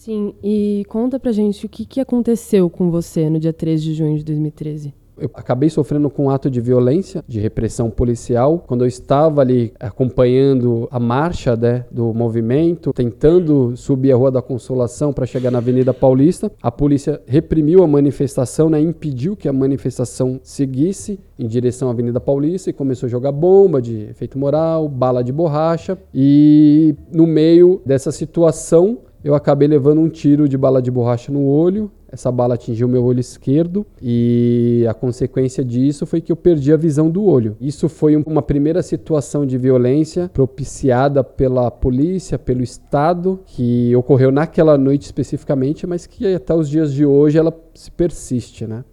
Sim, 0.08 0.34
e 0.42 0.86
conta 0.88 1.20
pra 1.20 1.34
gente 1.34 1.66
o 1.66 1.70
que, 1.70 1.84
que 1.84 2.00
aconteceu 2.00 2.70
com 2.70 2.90
você 2.90 3.30
no 3.30 3.38
dia 3.38 3.52
3 3.52 3.84
de 3.84 3.94
junho 3.94 4.18
de 4.18 4.24
2013. 4.24 4.94
Eu 5.20 5.30
acabei 5.34 5.70
sofrendo 5.70 6.10
com 6.10 6.26
um 6.26 6.30
ato 6.30 6.50
de 6.50 6.62
violência, 6.62 7.26
de 7.28 7.42
repressão 7.42 7.90
policial, 7.90 8.64
quando 8.66 8.86
eu 8.86 8.88
estava 8.88 9.42
ali 9.42 9.74
acompanhando 9.78 10.88
a 10.90 10.98
marcha 10.98 11.58
né, 11.58 11.84
do 11.92 12.14
movimento, 12.14 12.94
tentando 12.94 13.76
subir 13.76 14.14
a 14.14 14.16
Rua 14.16 14.32
da 14.32 14.42
Consolação 14.42 15.12
para 15.12 15.26
chegar 15.26 15.52
na 15.52 15.58
Avenida 15.58 15.94
Paulista. 15.94 16.50
A 16.62 16.72
polícia 16.72 17.22
reprimiu 17.26 17.84
a 17.84 17.88
manifestação, 17.88 18.70
né, 18.70 18.80
impediu 18.80 19.36
que 19.36 19.50
a 19.50 19.54
manifestação 19.54 20.40
seguisse 20.42 21.20
em 21.38 21.48
direção 21.48 21.90
à 21.90 21.92
Avenida 21.92 22.22
Paulista 22.22 22.70
e 22.70 22.74
começou 22.74 23.08
a 23.08 23.10
jogar 23.10 23.34
bomba 23.34 23.82
de 23.82 24.04
efeito 24.04 24.40
moral, 24.40 24.88
bala 24.88 25.22
de 25.22 25.34
borracha. 25.34 25.98
E 26.14 26.96
no 27.12 27.28
meio 27.28 27.82
dessa 27.86 28.12
situação, 28.12 29.00
eu 29.24 29.36
acabei 29.36 29.68
levando 29.68 30.00
um 30.00 30.10
tiro 30.10 30.48
de 30.48 30.58
bala 30.58 30.82
de 30.82 30.92
borracha 30.92 31.32
no 31.32 31.46
olho. 31.46 31.92
Essa 32.10 32.32
bala 32.32 32.54
atingiu 32.54 32.88
meu 32.88 33.04
olho 33.04 33.20
esquerdo 33.20 33.86
e 34.02 34.86
a 34.90 34.94
consequência 34.94 35.64
disso 35.64 36.06
foi 36.06 36.22
que 36.22 36.32
eu 36.32 36.38
perdi 36.38 36.72
a 36.72 36.78
visão 36.78 37.10
do 37.10 37.26
olho. 37.26 37.58
Isso 37.60 37.90
foi 37.90 38.16
uma 38.16 38.42
primeira 38.42 38.82
situação 38.82 39.46
de 39.46 39.58
violência 39.58 40.30
propiciada 40.34 41.22
pela 41.22 41.70
polícia, 41.70 42.40
pelo 42.40 42.64
Estado, 42.64 43.42
que 43.46 43.94
ocorreu 43.96 44.32
naquela 44.32 44.78
noite 44.78 45.04
especificamente, 45.04 45.86
mas 45.86 46.08
que 46.08 46.34
até 46.34 46.54
os 46.54 46.70
dias 46.70 46.94
de 46.94 47.06
hoje 47.06 47.38
ela 47.38 47.54
se 47.74 47.92
persiste, 47.92 48.66
né? 48.66 48.86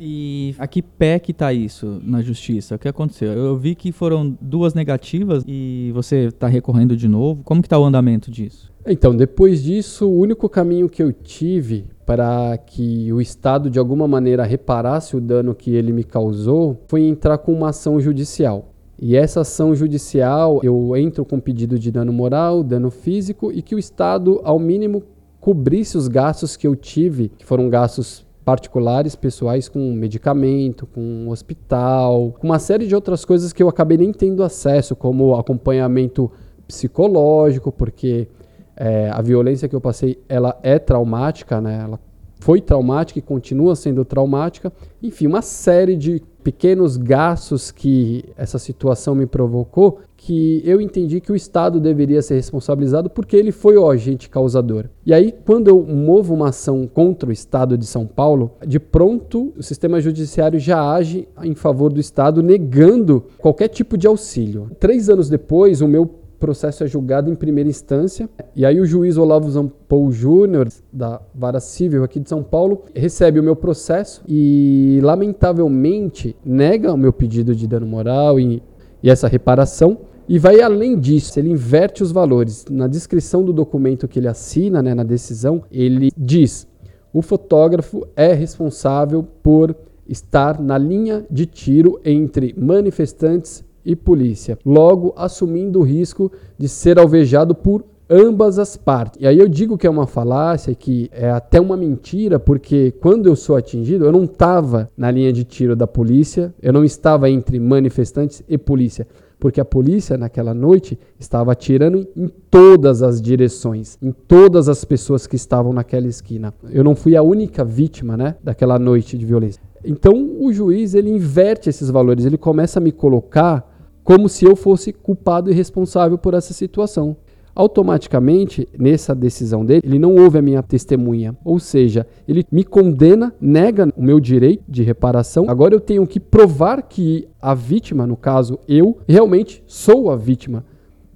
E 0.00 0.54
a 0.58 0.66
que 0.66 0.80
pé 0.80 1.18
que 1.18 1.34
tá 1.34 1.52
isso 1.52 2.00
na 2.02 2.22
justiça? 2.22 2.74
O 2.74 2.78
que 2.78 2.88
aconteceu? 2.88 3.32
Eu 3.32 3.56
vi 3.58 3.74
que 3.74 3.92
foram 3.92 4.34
duas 4.40 4.72
negativas 4.72 5.44
e 5.46 5.90
você 5.92 6.28
está 6.28 6.48
recorrendo 6.48 6.96
de 6.96 7.06
novo. 7.06 7.42
Como 7.44 7.60
que 7.60 7.68
tá 7.68 7.78
o 7.78 7.84
andamento 7.84 8.30
disso? 8.30 8.72
Então, 8.86 9.14
depois 9.14 9.62
disso, 9.62 10.08
o 10.08 10.18
único 10.18 10.48
caminho 10.48 10.88
que 10.88 11.02
eu 11.02 11.12
tive 11.12 11.84
para 12.06 12.56
que 12.56 13.12
o 13.12 13.20
Estado 13.20 13.68
de 13.68 13.78
alguma 13.78 14.08
maneira 14.08 14.42
reparasse 14.42 15.14
o 15.14 15.20
dano 15.20 15.54
que 15.54 15.72
ele 15.72 15.92
me 15.92 16.02
causou 16.02 16.82
foi 16.88 17.02
entrar 17.02 17.36
com 17.36 17.52
uma 17.52 17.68
ação 17.68 18.00
judicial. 18.00 18.72
E 18.98 19.14
essa 19.16 19.42
ação 19.42 19.74
judicial, 19.74 20.60
eu 20.62 20.96
entro 20.96 21.26
com 21.26 21.38
pedido 21.38 21.78
de 21.78 21.90
dano 21.90 22.12
moral, 22.12 22.62
dano 22.62 22.90
físico 22.90 23.52
e 23.52 23.60
que 23.60 23.74
o 23.74 23.78
Estado, 23.78 24.40
ao 24.44 24.58
mínimo, 24.58 25.02
cobrisse 25.38 25.98
os 25.98 26.08
gastos 26.08 26.56
que 26.56 26.66
eu 26.66 26.74
tive, 26.74 27.30
que 27.36 27.44
foram 27.44 27.68
gastos 27.68 28.26
particulares, 28.44 29.14
pessoais, 29.14 29.68
com 29.68 29.92
medicamento, 29.92 30.86
com 30.86 31.28
hospital, 31.28 32.34
com 32.38 32.46
uma 32.46 32.58
série 32.58 32.86
de 32.86 32.94
outras 32.94 33.24
coisas 33.24 33.52
que 33.52 33.62
eu 33.62 33.68
acabei 33.68 33.98
nem 33.98 34.12
tendo 34.12 34.42
acesso, 34.42 34.96
como 34.96 35.34
acompanhamento 35.34 36.30
psicológico, 36.66 37.70
porque 37.70 38.28
é, 38.76 39.10
a 39.10 39.20
violência 39.20 39.68
que 39.68 39.76
eu 39.76 39.80
passei, 39.80 40.18
ela 40.28 40.58
é 40.62 40.78
traumática, 40.78 41.60
né? 41.60 41.80
Ela 41.84 42.00
foi 42.40 42.60
traumática 42.60 43.18
e 43.18 43.22
continua 43.22 43.76
sendo 43.76 44.04
traumática. 44.04 44.72
Enfim, 45.02 45.26
uma 45.26 45.42
série 45.42 45.96
de 45.96 46.22
pequenos 46.42 46.96
gastos 46.96 47.70
que 47.70 48.24
essa 48.36 48.58
situação 48.58 49.14
me 49.14 49.26
provocou, 49.26 50.00
que 50.16 50.60
eu 50.66 50.80
entendi 50.80 51.18
que 51.18 51.32
o 51.32 51.36
Estado 51.36 51.80
deveria 51.80 52.20
ser 52.20 52.34
responsabilizado 52.34 53.08
porque 53.08 53.34
ele 53.36 53.50
foi 53.50 53.78
o 53.78 53.88
agente 53.88 54.28
causador. 54.28 54.84
E 55.04 55.14
aí, 55.14 55.34
quando 55.46 55.68
eu 55.68 55.82
movo 55.82 56.34
uma 56.34 56.50
ação 56.50 56.86
contra 56.86 57.30
o 57.30 57.32
Estado 57.32 57.78
de 57.78 57.86
São 57.86 58.06
Paulo, 58.06 58.52
de 58.66 58.78
pronto 58.78 59.52
o 59.56 59.62
sistema 59.62 59.98
judiciário 59.98 60.60
já 60.60 60.92
age 60.92 61.26
em 61.42 61.54
favor 61.54 61.90
do 61.90 62.00
Estado, 62.00 62.42
negando 62.42 63.24
qualquer 63.38 63.68
tipo 63.68 63.96
de 63.96 64.06
auxílio. 64.06 64.70
Três 64.78 65.08
anos 65.08 65.30
depois, 65.30 65.80
o 65.80 65.88
meu 65.88 66.19
processo 66.40 66.82
é 66.82 66.86
julgado 66.86 67.30
em 67.30 67.34
primeira 67.34 67.68
instância. 67.68 68.28
E 68.56 68.64
aí 68.64 68.80
o 68.80 68.86
juiz 68.86 69.18
Olavo 69.18 69.48
Zampou 69.50 70.10
Júnior, 70.10 70.68
da 70.90 71.20
Vara 71.34 71.60
Civil 71.60 72.02
aqui 72.02 72.18
de 72.18 72.28
São 72.28 72.42
Paulo, 72.42 72.84
recebe 72.94 73.38
o 73.38 73.42
meu 73.42 73.54
processo 73.54 74.22
e, 74.26 74.98
lamentavelmente, 75.02 76.34
nega 76.44 76.92
o 76.92 76.96
meu 76.96 77.12
pedido 77.12 77.54
de 77.54 77.68
dano 77.68 77.86
moral 77.86 78.40
e, 78.40 78.62
e 79.02 79.10
essa 79.10 79.28
reparação. 79.28 79.98
E 80.26 80.38
vai 80.38 80.60
além 80.62 80.98
disso, 80.98 81.38
ele 81.38 81.50
inverte 81.50 82.02
os 82.02 82.10
valores. 82.10 82.64
Na 82.70 82.86
descrição 82.86 83.44
do 83.44 83.52
documento 83.52 84.08
que 84.08 84.18
ele 84.18 84.28
assina, 84.28 84.82
né, 84.82 84.94
na 84.94 85.02
decisão, 85.02 85.62
ele 85.70 86.10
diz: 86.16 86.66
o 87.12 87.20
fotógrafo 87.20 88.06
é 88.16 88.32
responsável 88.32 89.22
por 89.42 89.76
estar 90.08 90.60
na 90.60 90.78
linha 90.78 91.24
de 91.30 91.46
tiro 91.46 92.00
entre 92.04 92.54
manifestantes 92.56 93.64
e 93.90 93.96
polícia, 93.96 94.56
logo 94.64 95.12
assumindo 95.16 95.80
o 95.80 95.82
risco 95.82 96.30
de 96.56 96.68
ser 96.68 96.98
alvejado 96.98 97.54
por 97.54 97.84
ambas 98.08 98.58
as 98.58 98.76
partes. 98.76 99.20
E 99.20 99.26
aí 99.26 99.38
eu 99.38 99.48
digo 99.48 99.78
que 99.78 99.86
é 99.86 99.90
uma 99.90 100.06
falácia, 100.06 100.74
que 100.74 101.08
é 101.12 101.30
até 101.30 101.60
uma 101.60 101.76
mentira, 101.76 102.40
porque 102.40 102.92
quando 103.00 103.26
eu 103.26 103.36
sou 103.36 103.56
atingido, 103.56 104.04
eu 104.04 104.12
não 104.12 104.24
estava 104.24 104.90
na 104.96 105.10
linha 105.10 105.32
de 105.32 105.44
tiro 105.44 105.76
da 105.76 105.86
polícia, 105.86 106.52
eu 106.60 106.72
não 106.72 106.84
estava 106.84 107.30
entre 107.30 107.60
manifestantes 107.60 108.42
e 108.48 108.58
polícia, 108.58 109.06
porque 109.38 109.60
a 109.60 109.64
polícia 109.64 110.18
naquela 110.18 110.52
noite 110.52 110.98
estava 111.18 111.52
atirando 111.52 112.06
em 112.16 112.28
todas 112.50 113.00
as 113.02 113.22
direções, 113.22 113.96
em 114.02 114.10
todas 114.10 114.68
as 114.68 114.84
pessoas 114.84 115.26
que 115.26 115.36
estavam 115.36 115.72
naquela 115.72 116.08
esquina. 116.08 116.52
Eu 116.70 116.82
não 116.82 116.96
fui 116.96 117.16
a 117.16 117.22
única 117.22 117.64
vítima, 117.64 118.16
né, 118.16 118.34
daquela 118.42 118.78
noite 118.78 119.16
de 119.16 119.24
violência. 119.24 119.62
Então 119.84 120.36
o 120.40 120.52
juiz 120.52 120.94
ele 120.94 121.10
inverte 121.10 121.70
esses 121.70 121.88
valores, 121.90 122.24
ele 122.24 122.36
começa 122.36 122.80
a 122.80 122.82
me 122.82 122.92
colocar 122.92 123.69
como 124.10 124.28
se 124.28 124.44
eu 124.44 124.56
fosse 124.56 124.92
culpado 124.92 125.52
e 125.52 125.54
responsável 125.54 126.18
por 126.18 126.34
essa 126.34 126.52
situação. 126.52 127.16
Automaticamente, 127.54 128.66
nessa 128.76 129.14
decisão 129.14 129.64
dele, 129.64 129.82
ele 129.84 130.00
não 130.00 130.16
ouve 130.16 130.36
a 130.36 130.42
minha 130.42 130.64
testemunha, 130.64 131.36
ou 131.44 131.60
seja, 131.60 132.04
ele 132.26 132.44
me 132.50 132.64
condena, 132.64 133.32
nega 133.40 133.88
o 133.96 134.02
meu 134.02 134.18
direito 134.18 134.64
de 134.68 134.82
reparação. 134.82 135.44
Agora 135.46 135.76
eu 135.76 135.78
tenho 135.78 136.04
que 136.08 136.18
provar 136.18 136.82
que 136.82 137.28
a 137.40 137.54
vítima, 137.54 138.04
no 138.04 138.16
caso 138.16 138.58
eu, 138.66 138.98
realmente 139.06 139.62
sou 139.64 140.10
a 140.10 140.16
vítima. 140.16 140.64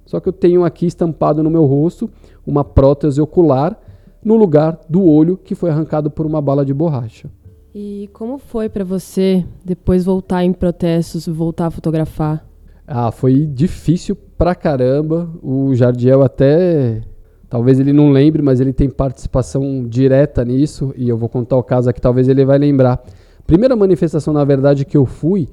Só 0.05 0.21
que 0.21 0.29
eu 0.29 0.33
tenho 0.33 0.63
aqui 0.63 0.85
estampado 0.85 1.43
no 1.43 1.49
meu 1.49 1.65
rosto 1.65 2.09
uma 2.47 2.63
prótese 2.63 3.19
ocular 3.19 3.77
no 4.23 4.37
lugar 4.37 4.79
do 4.87 5.03
olho 5.03 5.35
que 5.35 5.53
foi 5.53 5.69
arrancado 5.69 6.09
por 6.09 6.25
uma 6.25 6.41
bala 6.41 6.63
de 6.63 6.73
borracha. 6.73 7.29
E 7.73 8.09
como 8.13 8.37
foi 8.37 8.69
para 8.69 8.85
você 8.85 9.45
depois 9.65 10.05
voltar 10.05 10.45
em 10.45 10.53
protestos, 10.53 11.27
voltar 11.27 11.65
a 11.65 11.71
fotografar? 11.71 12.54
Ah, 12.87 13.11
foi 13.11 13.45
difícil 13.45 14.15
pra 14.37 14.53
caramba. 14.53 15.29
O 15.41 15.73
Jardiel 15.75 16.21
até. 16.21 17.01
Talvez 17.49 17.79
ele 17.79 17.93
não 17.93 18.11
lembre, 18.11 18.41
mas 18.41 18.59
ele 18.59 18.73
tem 18.73 18.89
participação 18.89 19.85
direta 19.87 20.43
nisso. 20.43 20.93
E 20.97 21.07
eu 21.07 21.17
vou 21.17 21.29
contar 21.29 21.57
o 21.57 21.63
caso 21.63 21.89
aqui, 21.89 22.01
talvez 22.01 22.27
ele 22.27 22.45
vai 22.45 22.57
lembrar. 22.57 23.03
Primeira 23.47 23.75
manifestação, 23.75 24.33
na 24.33 24.43
verdade, 24.43 24.85
que 24.85 24.97
eu 24.97 25.05
fui 25.05 25.47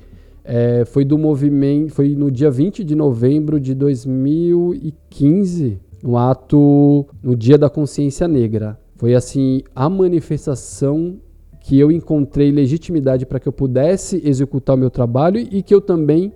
é, 0.45 0.85
foi 0.85 1.05
do 1.05 1.17
movimento. 1.17 1.93
Foi 1.93 2.15
no 2.15 2.31
dia 2.31 2.51
20 2.51 2.85
de 2.85 2.95
novembro 2.95 3.61
de 3.61 3.75
2015. 3.75 5.81
no 6.03 6.17
ato 6.17 7.07
no 7.23 7.37
Dia 7.37 7.57
da 7.57 7.71
Consciência 7.71 8.27
Negra. 8.27 8.79
Foi 8.97 9.15
assim 9.15 9.63
a 9.75 9.89
manifestação 9.89 11.17
que 11.61 11.79
eu 11.79 11.93
encontrei 11.93 12.51
legitimidade 12.51 13.25
para 13.25 13.39
que 13.39 13.49
eu 13.49 13.53
pudesse 13.53 14.21
executar 14.25 14.75
o 14.75 14.79
meu 14.79 14.91
trabalho 14.91 15.39
e 15.39 15.63
que 15.63 15.73
eu 15.73 15.81
também 15.81 16.33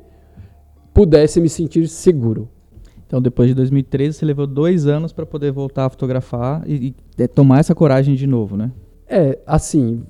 pudesse 0.97 1.43
me 1.43 1.49
sentir 1.51 1.87
seguro. 1.89 2.49
Então, 3.07 3.21
depois 3.21 3.51
de 3.51 3.55
2013, 3.55 4.17
você 4.17 4.25
levou 4.25 4.47
dois 4.47 4.87
anos 4.87 5.13
para 5.13 5.27
poder 5.27 5.53
voltar 5.53 5.85
a 5.85 5.91
fotografar 5.91 6.65
e, 6.67 6.95
e, 7.19 7.29
tomar 7.29 7.59
essa 7.59 7.75
coragem 7.75 8.15
de 8.15 8.27
novo, 8.27 8.57
né? 8.57 8.73
É, 9.07 9.39
assim, 9.47 10.05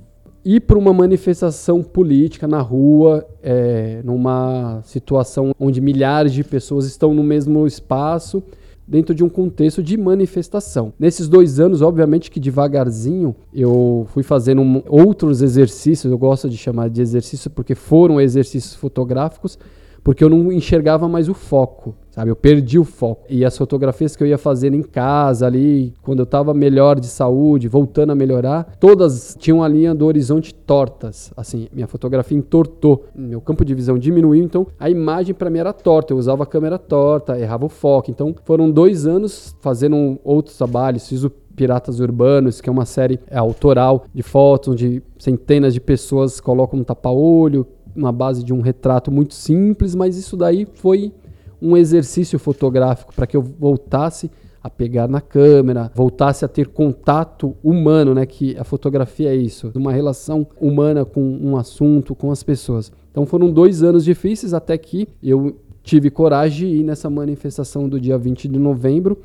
ir 0.45 0.61
para 0.61 0.79
uma 0.79 0.93
manifestação 0.93 1.83
política 1.83 2.47
na 2.47 2.61
rua, 2.61 3.27
é, 3.43 4.01
numa 4.05 4.81
situação 4.85 5.53
onde 5.59 5.81
milhares 5.81 6.33
de 6.33 6.45
pessoas 6.45 6.87
estão 6.87 7.13
no 7.13 7.25
mesmo 7.25 7.67
espaço, 7.67 8.41
dentro 8.87 9.13
de 9.13 9.25
um 9.25 9.29
contexto 9.29 9.83
de 9.83 9.97
manifestação. 9.97 10.93
Nesses 11.01 11.29
dois 11.29 11.59
anos, 11.59 11.83
obviamente 11.83 12.31
que 12.31 12.39
devagarzinho, 12.39 13.35
eu 13.53 14.07
fui 14.11 14.23
fazendo 14.23 14.63
um, 14.63 14.81
outros 14.87 15.43
exercícios, 15.43 16.13
eu 16.13 16.17
gosto 16.17 16.49
de 16.49 16.57
chamar 16.57 16.91
de 16.91 17.03
exercício 17.03 17.51
porque 17.51 17.75
foram 17.75 18.21
exercícios 18.21 18.77
fotográficos, 18.77 19.59
porque 20.07 20.23
eu 20.23 20.31
não 20.31 20.53
enxergava 20.53 21.09
mais 21.09 21.29
o 21.29 21.35
foco, 21.35 21.93
sabe? 22.13 22.31
Eu 22.31 22.37
perdi 22.37 22.79
o 22.79 22.85
foco. 22.85 23.25
E 23.29 23.45
as 23.45 23.59
fotografias 23.59 24.15
que 24.15 24.23
eu 24.23 24.27
ia 24.29 24.39
fazendo 24.39 24.77
em 24.77 24.83
casa 24.83 25.49
ali, 25.49 25.93
quando 26.01 26.21
eu 26.21 26.23
estava 26.23 26.55
melhor 26.55 27.01
de 27.01 27.09
saúde, 27.09 27.67
voltando 27.67 28.13
a 28.13 28.15
melhorar, 28.15 28.77
todas 28.79 29.37
tinham 29.37 29.65
a 29.65 29.69
linha 29.69 29.93
do 29.93 30.07
horizonte 30.07 30.55
tortas. 30.55 31.33
Assim, 31.37 31.67
minha 31.73 31.89
fotografia 31.89 32.39
entortou, 32.39 33.07
meu 33.17 33.41
campo 33.41 33.65
de 33.65 33.75
visão 33.75 33.99
diminuiu, 33.99 34.45
então 34.45 34.69
a 34.79 34.89
imagem 34.89 35.35
para 35.35 35.51
mim 35.51 35.59
era 35.59 35.73
torta. 35.73 36.13
Eu 36.13 36.19
usava 36.19 36.45
a 36.45 36.47
câmera 36.47 36.79
torta, 36.79 37.37
errava 37.37 37.67
o 37.67 37.69
foco. 37.69 38.09
Então 38.09 38.33
foram 38.45 38.71
dois 38.71 39.09
anos 39.09 39.57
fazendo 39.61 40.21
outros 40.23 40.57
trabalhos, 40.57 41.09
fiz 41.09 41.25
o 41.25 41.31
Piratas 41.31 41.99
Urbanos, 41.99 42.61
que 42.61 42.69
é 42.69 42.73
uma 42.73 42.85
série 42.85 43.19
autoral 43.35 44.05
de 44.15 44.23
fotos 44.23 44.75
onde 44.75 45.03
centenas 45.19 45.73
de 45.73 45.81
pessoas 45.81 46.39
colocam 46.39 46.79
um 46.79 46.85
tapa-olho, 46.85 47.67
uma 47.97 48.13
base 48.13 48.45
de 48.45 48.53
um 48.53 48.61
retrato 48.61 49.11
muito 49.11 49.35
simples, 49.35 49.95
mas 49.95 50.17
isso 50.17 50.37
daí 50.37 50.67
foi 50.75 51.13
um 51.61 51.77
exercício 51.77 52.39
fotográfico 52.39 53.15
para 53.15 53.27
que 53.27 53.37
eu 53.37 53.43
voltasse 53.43 54.31
a 54.63 54.69
pegar 54.69 55.07
na 55.07 55.21
câmera, 55.21 55.91
voltasse 55.95 56.45
a 56.45 56.49
ter 56.49 56.67
contato 56.69 57.57
humano, 57.63 58.15
né, 58.15 58.27
que 58.27 58.57
a 58.59 58.65
fotografia 58.65 59.31
é 59.31 59.37
isso, 59.37 59.71
uma 59.77 59.93
relação 59.93 60.47
humana 60.61 61.05
com 61.05 61.23
um 61.23 61.57
assunto, 61.57 62.15
com 62.15 62.33
as 62.33 62.43
pessoas. 62.43 62.91
Então 63.13 63.25
foram 63.25 63.51
dois 63.51 63.83
anos 63.83 64.05
difíceis 64.05 64.53
até 64.53 64.77
que 64.77 65.09
eu 65.23 65.57
tive 65.83 66.11
coragem 66.11 66.69
de 66.69 66.77
ir 66.79 66.83
nessa 66.83 67.09
manifestação 67.09 67.89
do 67.89 68.01
dia 68.01 68.19
20 68.19 68.49
de 68.49 68.59
novembro 68.59 69.19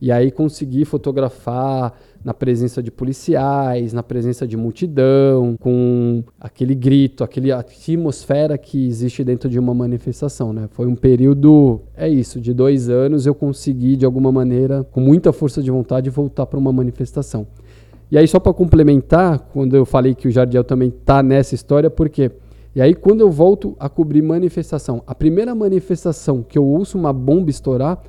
e 0.00 0.10
aí 0.10 0.30
consegui 0.30 0.84
fotografar 0.84 1.96
na 2.24 2.34
presença 2.34 2.82
de 2.82 2.90
policiais, 2.90 3.92
na 3.92 4.02
presença 4.02 4.46
de 4.46 4.56
multidão, 4.56 5.56
com 5.58 6.22
aquele 6.40 6.74
grito, 6.74 7.22
aquele 7.22 7.52
atmosfera 7.52 8.58
que 8.58 8.86
existe 8.86 9.22
dentro 9.22 9.48
de 9.48 9.58
uma 9.58 9.72
manifestação, 9.72 10.52
né? 10.52 10.68
Foi 10.72 10.86
um 10.86 10.96
período, 10.96 11.80
é 11.96 12.08
isso, 12.08 12.40
de 12.40 12.52
dois 12.52 12.88
anos 12.88 13.26
eu 13.26 13.34
consegui 13.34 13.96
de 13.96 14.04
alguma 14.04 14.32
maneira, 14.32 14.84
com 14.84 15.00
muita 15.00 15.32
força 15.32 15.62
de 15.62 15.70
vontade, 15.70 16.10
voltar 16.10 16.46
para 16.46 16.58
uma 16.58 16.72
manifestação. 16.72 17.46
E 18.10 18.18
aí 18.18 18.26
só 18.26 18.40
para 18.40 18.52
complementar, 18.52 19.38
quando 19.52 19.76
eu 19.76 19.84
falei 19.84 20.14
que 20.14 20.26
o 20.26 20.30
Jardiel 20.30 20.64
também 20.64 20.90
tá 20.90 21.22
nessa 21.22 21.54
história, 21.54 21.90
por 21.90 22.08
quê? 22.08 22.30
E 22.74 22.80
aí 22.80 22.94
quando 22.94 23.20
eu 23.20 23.30
volto 23.30 23.76
a 23.78 23.88
cobrir 23.88 24.22
manifestação, 24.22 25.02
a 25.06 25.14
primeira 25.14 25.54
manifestação 25.54 26.42
que 26.42 26.58
eu 26.58 26.64
ouço 26.64 26.98
uma 26.98 27.12
bomba 27.12 27.50
estourar, 27.50 28.02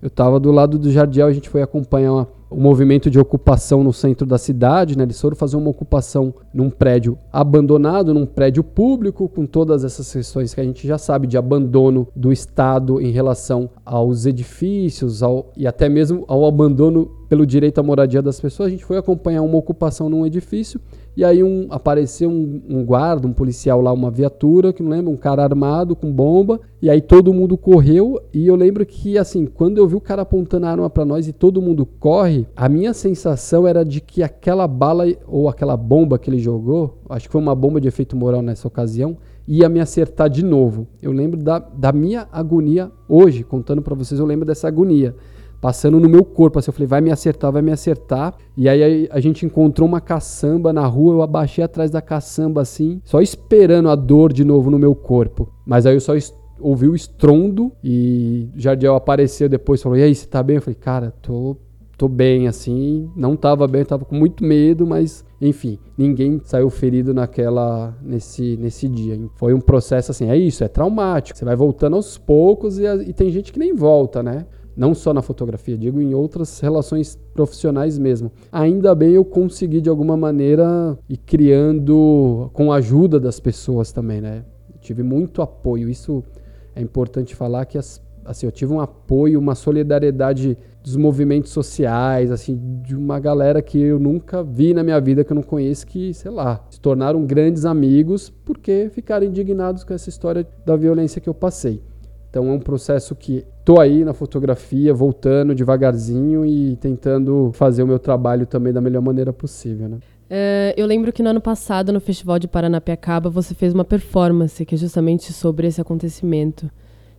eu 0.00 0.08
estava 0.08 0.40
do 0.40 0.50
lado 0.50 0.78
do 0.78 0.90
Jardiel, 0.90 1.28
a 1.28 1.32
gente 1.32 1.48
foi 1.48 1.62
acompanhar 1.62 2.12
uma 2.12 2.28
o 2.52 2.60
movimento 2.60 3.10
de 3.10 3.18
ocupação 3.18 3.82
no 3.82 3.92
centro 3.92 4.26
da 4.26 4.38
cidade, 4.38 4.96
né? 4.96 5.04
Eles 5.04 5.20
foram 5.20 5.36
fazer 5.36 5.56
uma 5.56 5.70
ocupação 5.70 6.34
num 6.52 6.70
prédio 6.70 7.18
abandonado, 7.32 8.14
num 8.14 8.26
prédio 8.26 8.62
público, 8.62 9.28
com 9.28 9.46
todas 9.46 9.84
essas 9.84 10.12
questões 10.12 10.54
que 10.54 10.60
a 10.60 10.64
gente 10.64 10.86
já 10.86 10.98
sabe 10.98 11.26
de 11.26 11.36
abandono 11.36 12.06
do 12.14 12.32
Estado 12.32 13.00
em 13.00 13.10
relação 13.10 13.70
aos 13.84 14.26
edifícios 14.26 15.22
ao, 15.22 15.52
e 15.56 15.66
até 15.66 15.88
mesmo 15.88 16.24
ao 16.28 16.44
abandono 16.44 17.10
pelo 17.32 17.46
direito 17.46 17.78
à 17.78 17.82
moradia 17.82 18.20
das 18.20 18.38
pessoas. 18.38 18.66
A 18.66 18.70
gente 18.70 18.84
foi 18.84 18.98
acompanhar 18.98 19.40
uma 19.40 19.56
ocupação 19.56 20.06
num 20.10 20.26
edifício 20.26 20.78
e 21.16 21.24
aí 21.24 21.42
um, 21.42 21.66
apareceu 21.70 22.28
um, 22.28 22.60
um, 22.68 22.84
guarda, 22.84 23.26
um 23.26 23.32
policial 23.32 23.80
lá, 23.80 23.90
uma 23.90 24.10
viatura, 24.10 24.70
que 24.70 24.82
não 24.82 24.90
lembro, 24.90 25.10
um 25.10 25.16
cara 25.16 25.42
armado 25.42 25.96
com 25.96 26.12
bomba. 26.12 26.60
E 26.82 26.90
aí 26.90 27.00
todo 27.00 27.32
mundo 27.32 27.56
correu. 27.56 28.20
E 28.34 28.46
eu 28.46 28.54
lembro 28.54 28.84
que, 28.84 29.16
assim, 29.16 29.46
quando 29.46 29.78
eu 29.78 29.88
vi 29.88 29.94
o 29.94 30.00
cara 30.00 30.20
apontando 30.20 30.66
a 30.66 30.70
arma 30.72 30.90
para 30.90 31.06
nós 31.06 31.26
e 31.26 31.32
todo 31.32 31.62
mundo 31.62 31.86
corre, 31.86 32.46
a 32.54 32.68
minha 32.68 32.92
sensação 32.92 33.66
era 33.66 33.82
de 33.82 34.02
que 34.02 34.22
aquela 34.22 34.68
bala 34.68 35.06
ou 35.26 35.48
aquela 35.48 35.74
bomba 35.74 36.18
que 36.18 36.28
ele 36.28 36.38
jogou, 36.38 36.98
acho 37.08 37.28
que 37.28 37.32
foi 37.32 37.40
uma 37.40 37.54
bomba 37.54 37.80
de 37.80 37.88
efeito 37.88 38.14
moral 38.14 38.42
nessa 38.42 38.68
ocasião, 38.68 39.16
ia 39.48 39.70
me 39.70 39.80
acertar 39.80 40.28
de 40.28 40.44
novo. 40.44 40.86
Eu 41.00 41.12
lembro 41.12 41.42
da, 41.42 41.58
da 41.58 41.92
minha 41.92 42.28
agonia 42.30 42.92
hoje, 43.08 43.42
contando 43.42 43.80
para 43.80 43.94
vocês, 43.94 44.20
eu 44.20 44.26
lembro 44.26 44.44
dessa 44.44 44.68
agonia 44.68 45.14
passando 45.62 46.00
no 46.00 46.08
meu 46.08 46.24
corpo. 46.24 46.58
Assim, 46.58 46.70
eu 46.70 46.72
falei, 46.74 46.88
vai 46.88 47.00
me 47.00 47.12
acertar, 47.12 47.52
vai 47.52 47.62
me 47.62 47.70
acertar. 47.70 48.34
E 48.56 48.68
aí 48.68 49.08
a 49.10 49.20
gente 49.20 49.46
encontrou 49.46 49.88
uma 49.88 50.00
caçamba 50.00 50.72
na 50.72 50.84
rua, 50.84 51.14
eu 51.14 51.22
abaixei 51.22 51.62
atrás 51.62 51.88
da 51.88 52.02
caçamba 52.02 52.60
assim, 52.60 53.00
só 53.04 53.22
esperando 53.22 53.88
a 53.88 53.94
dor 53.94 54.32
de 54.32 54.44
novo 54.44 54.70
no 54.70 54.78
meu 54.78 54.94
corpo. 54.94 55.48
Mas 55.64 55.86
aí 55.86 55.94
eu 55.94 56.00
só 56.00 56.14
ouvi 56.60 56.88
o 56.88 56.96
estrondo 56.96 57.70
e 57.82 58.48
Jardiel 58.56 58.96
apareceu 58.96 59.48
depois 59.48 59.80
falou: 59.80 59.96
E 59.96 60.02
aí, 60.02 60.14
você 60.14 60.26
tá 60.26 60.42
bem? 60.42 60.56
Eu 60.56 60.62
falei, 60.62 60.78
cara, 60.80 61.12
tô, 61.22 61.56
tô 61.96 62.08
bem 62.08 62.48
assim. 62.48 63.08
Não 63.16 63.36
tava 63.36 63.68
bem, 63.68 63.84
tava 63.84 64.04
com 64.04 64.16
muito 64.16 64.44
medo, 64.44 64.84
mas 64.84 65.24
enfim, 65.40 65.78
ninguém 65.96 66.40
saiu 66.42 66.70
ferido 66.70 67.14
naquela 67.14 67.96
nesse, 68.02 68.56
nesse 68.56 68.88
dia. 68.88 69.16
Foi 69.36 69.54
um 69.54 69.60
processo 69.60 70.10
assim, 70.10 70.28
é 70.28 70.36
isso, 70.36 70.64
é 70.64 70.68
traumático. 70.68 71.38
Você 71.38 71.44
vai 71.44 71.54
voltando 71.54 71.94
aos 71.94 72.18
poucos 72.18 72.80
e, 72.80 72.84
e 72.84 73.12
tem 73.12 73.30
gente 73.30 73.52
que 73.52 73.60
nem 73.60 73.72
volta, 73.72 74.24
né? 74.24 74.44
Não 74.76 74.94
só 74.94 75.12
na 75.12 75.22
fotografia, 75.22 75.76
digo 75.76 76.00
em 76.00 76.14
outras 76.14 76.60
relações 76.60 77.18
profissionais 77.34 77.98
mesmo. 77.98 78.30
Ainda 78.50 78.94
bem 78.94 79.12
eu 79.12 79.24
consegui 79.24 79.80
de 79.80 79.88
alguma 79.88 80.16
maneira 80.16 80.98
ir 81.08 81.18
criando 81.18 82.50
com 82.52 82.72
a 82.72 82.76
ajuda 82.76 83.20
das 83.20 83.38
pessoas 83.38 83.92
também, 83.92 84.20
né? 84.20 84.44
tive 84.82 85.02
muito 85.02 85.40
apoio. 85.40 85.88
Isso 85.88 86.22
é 86.74 86.82
importante 86.82 87.34
falar 87.34 87.64
que 87.64 87.78
as, 87.78 88.02
assim, 88.24 88.44
eu 88.44 88.52
tive 88.52 88.72
um 88.72 88.80
apoio, 88.80 89.38
uma 89.38 89.54
solidariedade 89.54 90.58
dos 90.82 90.96
movimentos 90.96 91.52
sociais, 91.52 92.30
assim, 92.30 92.60
de 92.82 92.96
uma 92.96 93.20
galera 93.20 93.62
que 93.62 93.78
eu 93.80 93.98
nunca 93.98 94.42
vi 94.42 94.74
na 94.74 94.82
minha 94.82 95.00
vida 95.00 95.24
que 95.24 95.32
eu 95.32 95.36
não 95.36 95.42
conheço 95.42 95.86
que, 95.86 96.12
sei 96.12 96.30
lá, 96.30 96.64
se 96.68 96.80
tornaram 96.80 97.24
grandes 97.24 97.64
amigos 97.64 98.30
porque 98.44 98.90
ficaram 98.92 99.24
indignados 99.24 99.84
com 99.84 99.94
essa 99.94 100.08
história 100.08 100.46
da 100.66 100.76
violência 100.76 101.20
que 101.20 101.28
eu 101.28 101.34
passei. 101.34 101.80
Então 102.28 102.48
é 102.48 102.52
um 102.52 102.58
processo 102.58 103.14
que 103.14 103.44
tô 103.64 103.80
aí 103.80 104.04
na 104.04 104.12
fotografia, 104.12 104.92
voltando 104.92 105.54
devagarzinho 105.54 106.44
e 106.44 106.76
tentando 106.76 107.50
fazer 107.54 107.82
o 107.82 107.86
meu 107.86 107.98
trabalho 107.98 108.46
também 108.46 108.72
da 108.72 108.80
melhor 108.80 109.02
maneira 109.02 109.32
possível, 109.32 109.88
né? 109.88 109.98
É, 110.28 110.74
eu 110.78 110.86
lembro 110.86 111.12
que 111.12 111.22
no 111.22 111.28
ano 111.28 111.40
passado, 111.40 111.92
no 111.92 112.00
Festival 112.00 112.38
de 112.38 112.48
Paranapiacaba, 112.48 113.28
você 113.28 113.54
fez 113.54 113.74
uma 113.74 113.84
performance 113.84 114.64
que 114.64 114.74
é 114.74 114.78
justamente 114.78 115.30
sobre 115.32 115.66
esse 115.66 115.80
acontecimento. 115.80 116.70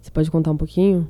Você 0.02 0.10
pode 0.10 0.32
contar 0.32 0.52
um 0.52 0.58
pouquinho? 0.58 1.08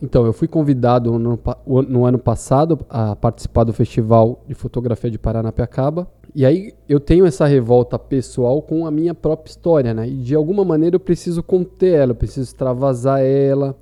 Então, 0.00 0.24
eu 0.24 0.32
fui 0.32 0.48
convidado 0.48 1.16
no, 1.18 1.38
no 1.66 2.06
ano 2.06 2.18
passado 2.18 2.80
a 2.88 3.14
participar 3.14 3.64
do 3.64 3.72
Festival 3.72 4.42
de 4.48 4.54
Fotografia 4.54 5.10
de 5.10 5.18
Paranapiacaba. 5.18 6.08
E 6.34 6.46
aí 6.46 6.72
eu 6.88 6.98
tenho 6.98 7.26
essa 7.26 7.46
revolta 7.46 7.98
pessoal 7.98 8.62
com 8.62 8.86
a 8.86 8.90
minha 8.90 9.14
própria 9.14 9.50
história, 9.50 9.92
né? 9.92 10.08
E 10.08 10.16
de 10.16 10.34
alguma 10.34 10.64
maneira 10.64 10.96
eu 10.96 11.00
preciso 11.00 11.42
conter 11.42 11.94
ela, 11.94 12.12
eu 12.12 12.16
preciso 12.16 12.48
extravasar 12.48 13.20
ela. 13.20 13.76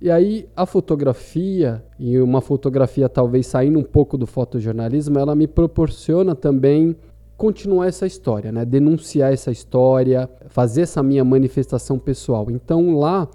E 0.00 0.10
aí 0.10 0.48
a 0.56 0.64
fotografia, 0.64 1.84
e 1.98 2.18
uma 2.18 2.40
fotografia 2.40 3.08
talvez 3.08 3.46
saindo 3.46 3.78
um 3.78 3.82
pouco 3.82 4.16
do 4.16 4.26
fotojornalismo, 4.26 5.18
ela 5.18 5.34
me 5.34 5.46
proporciona 5.46 6.34
também 6.34 6.96
continuar 7.36 7.86
essa 7.86 8.06
história, 8.06 8.50
né? 8.50 8.64
Denunciar 8.64 9.32
essa 9.32 9.50
história, 9.50 10.28
fazer 10.48 10.82
essa 10.82 11.02
minha 11.02 11.24
manifestação 11.24 11.98
pessoal. 11.98 12.46
Então 12.50 12.98
lá, 12.98 13.28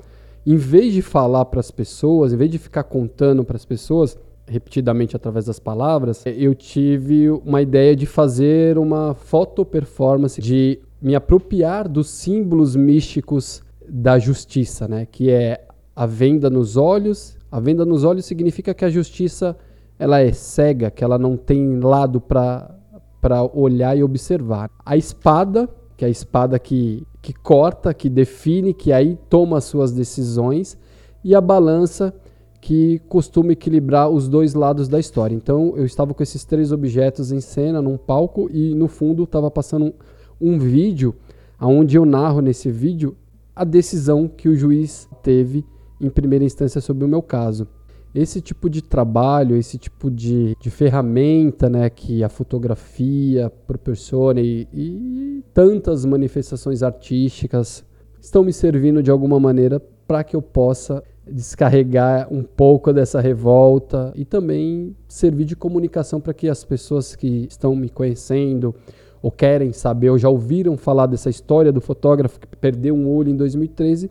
em 0.46 0.58
vez 0.58 0.94
de 0.94 1.02
falar 1.02 1.46
para 1.46 1.60
as 1.60 1.70
pessoas, 1.70 2.34
em 2.34 2.38
vez 2.38 2.50
de 2.50 2.58
ficar 2.58 2.84
contando 2.84 3.44
para 3.44 3.56
as 3.56 3.66
pessoas, 3.66 4.18
repetidamente 4.48 5.16
através 5.16 5.46
das 5.46 5.60
palavras, 5.60 6.24
eu 6.26 6.54
tive 6.54 7.30
uma 7.30 7.62
ideia 7.62 7.96
de 7.96 8.06
fazer 8.06 8.78
uma 8.78 9.14
foto 9.14 9.66
performance, 9.66 10.42
de 10.42 10.80
me 11.02 11.16
apropriar 11.16 11.88
dos 11.88 12.10
símbolos 12.10 12.76
místicos 12.76 13.64
da 13.88 14.18
justiça, 14.18 14.88
né? 14.88 15.08
Que 15.12 15.30
é 15.30 15.65
a 15.96 16.06
venda 16.06 16.50
nos 16.50 16.76
olhos. 16.76 17.38
A 17.52 17.60
venda 17.60 17.86
nos 17.86 18.04
olhos 18.04 18.26
significa 18.26 18.74
que 18.74 18.84
a 18.84 18.90
justiça 18.90 19.56
ela 19.98 20.20
é 20.20 20.32
cega, 20.34 20.92
que 20.92 21.04
ela 21.04 21.18
não 21.18 21.38
tem 21.38 21.80
lado 21.80 22.20
para 22.20 23.44
olhar 23.54 23.98
e 23.98 24.04
observar. 24.04 24.70
A 24.86 24.98
espada, 24.98 25.70
que 25.96 26.04
é 26.04 26.08
a 26.08 26.12
espada 26.12 26.60
que, 26.60 27.08
que 27.22 27.34
corta, 27.34 27.94
que 27.94 28.10
define, 28.10 28.74
que 28.74 28.92
aí 28.92 29.18
toma 29.30 29.58
as 29.58 29.64
suas 29.64 29.94
decisões, 29.94 30.78
e 31.24 31.34
a 31.34 31.40
balança, 31.40 32.14
que 32.60 33.00
costuma 33.08 33.54
equilibrar 33.54 34.10
os 34.10 34.28
dois 34.28 34.54
lados 34.54 34.88
da 34.90 35.00
história. 35.00 35.36
Então 35.36 35.74
eu 35.78 35.86
estava 35.86 36.14
com 36.14 36.24
esses 36.24 36.44
três 36.44 36.72
objetos 36.72 37.32
em 37.32 37.40
cena 37.40 37.82
num 37.82 37.96
palco 37.96 38.50
e 38.52 38.74
no 38.74 38.88
fundo 38.88 39.24
estava 39.24 39.52
passando 39.52 39.86
um, 39.86 39.94
um 40.42 40.58
vídeo 40.58 41.16
onde 41.62 41.96
eu 41.96 42.06
narro 42.06 42.42
nesse 42.42 42.72
vídeo 42.72 43.16
a 43.56 43.64
decisão 43.64 44.28
que 44.28 44.50
o 44.50 44.56
juiz 44.56 45.08
teve 45.22 45.64
em 46.00 46.10
primeira 46.10 46.46
instância 46.46 46.82
sobre 46.82 47.06
o 47.06 47.08
meu 47.08 47.22
caso. 47.22 47.68
Esse 48.14 48.40
tipo 48.40 48.70
de 48.70 48.82
trabalho, 48.82 49.58
esse 49.58 49.78
tipo 49.78 50.10
de, 50.10 50.56
de 50.60 50.70
ferramenta 50.70 51.70
né, 51.70 51.90
que 51.90 52.24
a 52.24 52.30
fotografia 52.30 53.52
proporciona 53.68 54.40
e, 54.40 54.68
e 54.74 55.44
tantas 55.54 56.06
manifestações 56.06 56.82
artísticas 56.82 57.84
estão 58.22 58.44
me 58.44 58.54
servindo 58.54 59.04
de 59.04 59.12
alguma 59.12 59.38
maneira 59.38 59.82
para 60.08 60.24
que 60.24 60.36
eu 60.36 60.42
possa 60.42 61.04
descarregar 61.30 62.32
um 62.32 62.44
pouco 62.44 62.94
dessa 62.94 63.20
revolta 63.20 64.14
e 64.16 64.24
também 64.24 64.96
servir 65.08 65.46
de 65.46 65.56
comunicação 65.56 66.22
para 66.22 66.34
que 66.34 66.48
as 66.48 66.64
pessoas 66.64 67.16
que 67.16 67.48
estão 67.50 67.76
me 67.76 67.90
conhecendo 67.90 68.74
ou 69.22 69.32
querem 69.32 69.74
saber 69.74 70.12
ou 70.12 70.18
já 70.18 70.30
ouviram 70.30 70.78
falar 70.78 71.08
dessa 71.08 71.30
história 71.30 71.72
do 71.72 71.82
fotógrafo 71.82 72.40
que 72.40 72.48
perdeu 72.56 72.96
um 72.96 73.10
olho 73.10 73.30
em 73.30 73.36
2013 73.36 74.10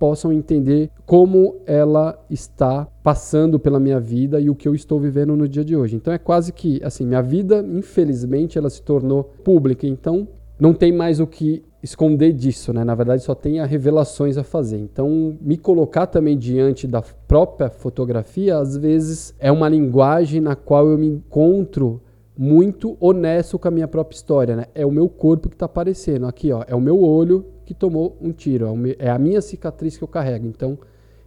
possam 0.00 0.32
entender 0.32 0.90
como 1.04 1.56
ela 1.66 2.18
está 2.30 2.88
passando 3.02 3.60
pela 3.60 3.78
minha 3.78 4.00
vida 4.00 4.40
e 4.40 4.48
o 4.48 4.54
que 4.54 4.66
eu 4.66 4.74
estou 4.74 4.98
vivendo 4.98 5.36
no 5.36 5.46
dia 5.46 5.62
de 5.62 5.76
hoje. 5.76 5.94
Então 5.94 6.10
é 6.10 6.16
quase 6.16 6.54
que 6.54 6.80
assim, 6.82 7.04
minha 7.04 7.20
vida, 7.20 7.62
infelizmente, 7.70 8.56
ela 8.56 8.70
se 8.70 8.80
tornou 8.80 9.24
pública, 9.44 9.86
então 9.86 10.26
não 10.58 10.72
tem 10.72 10.90
mais 10.90 11.20
o 11.20 11.26
que 11.26 11.62
esconder 11.82 12.32
disso, 12.32 12.72
né? 12.72 12.82
Na 12.82 12.94
verdade, 12.94 13.22
só 13.22 13.34
tem 13.34 13.64
revelações 13.66 14.38
a 14.38 14.42
fazer. 14.42 14.78
Então, 14.78 15.36
me 15.40 15.56
colocar 15.56 16.06
também 16.06 16.36
diante 16.36 16.86
da 16.86 17.02
própria 17.02 17.70
fotografia, 17.70 18.56
às 18.56 18.76
vezes 18.76 19.34
é 19.38 19.52
uma 19.52 19.68
linguagem 19.68 20.40
na 20.40 20.54
qual 20.54 20.88
eu 20.88 20.98
me 20.98 21.06
encontro 21.06 22.00
muito 22.42 22.96
honesto 22.98 23.58
com 23.58 23.68
a 23.68 23.70
minha 23.70 23.86
própria 23.86 24.16
história, 24.16 24.56
né? 24.56 24.64
É 24.74 24.86
o 24.86 24.90
meu 24.90 25.10
corpo 25.10 25.50
que 25.50 25.54
está 25.54 25.66
aparecendo 25.66 26.26
aqui, 26.26 26.50
ó. 26.50 26.64
É 26.66 26.74
o 26.74 26.80
meu 26.80 26.98
olho 26.98 27.44
que 27.66 27.74
tomou 27.74 28.16
um 28.18 28.32
tiro, 28.32 28.66
é, 28.66 29.06
é 29.06 29.10
a 29.10 29.18
minha 29.18 29.42
cicatriz 29.42 29.98
que 29.98 30.02
eu 30.02 30.08
carrego. 30.08 30.46
Então, 30.46 30.78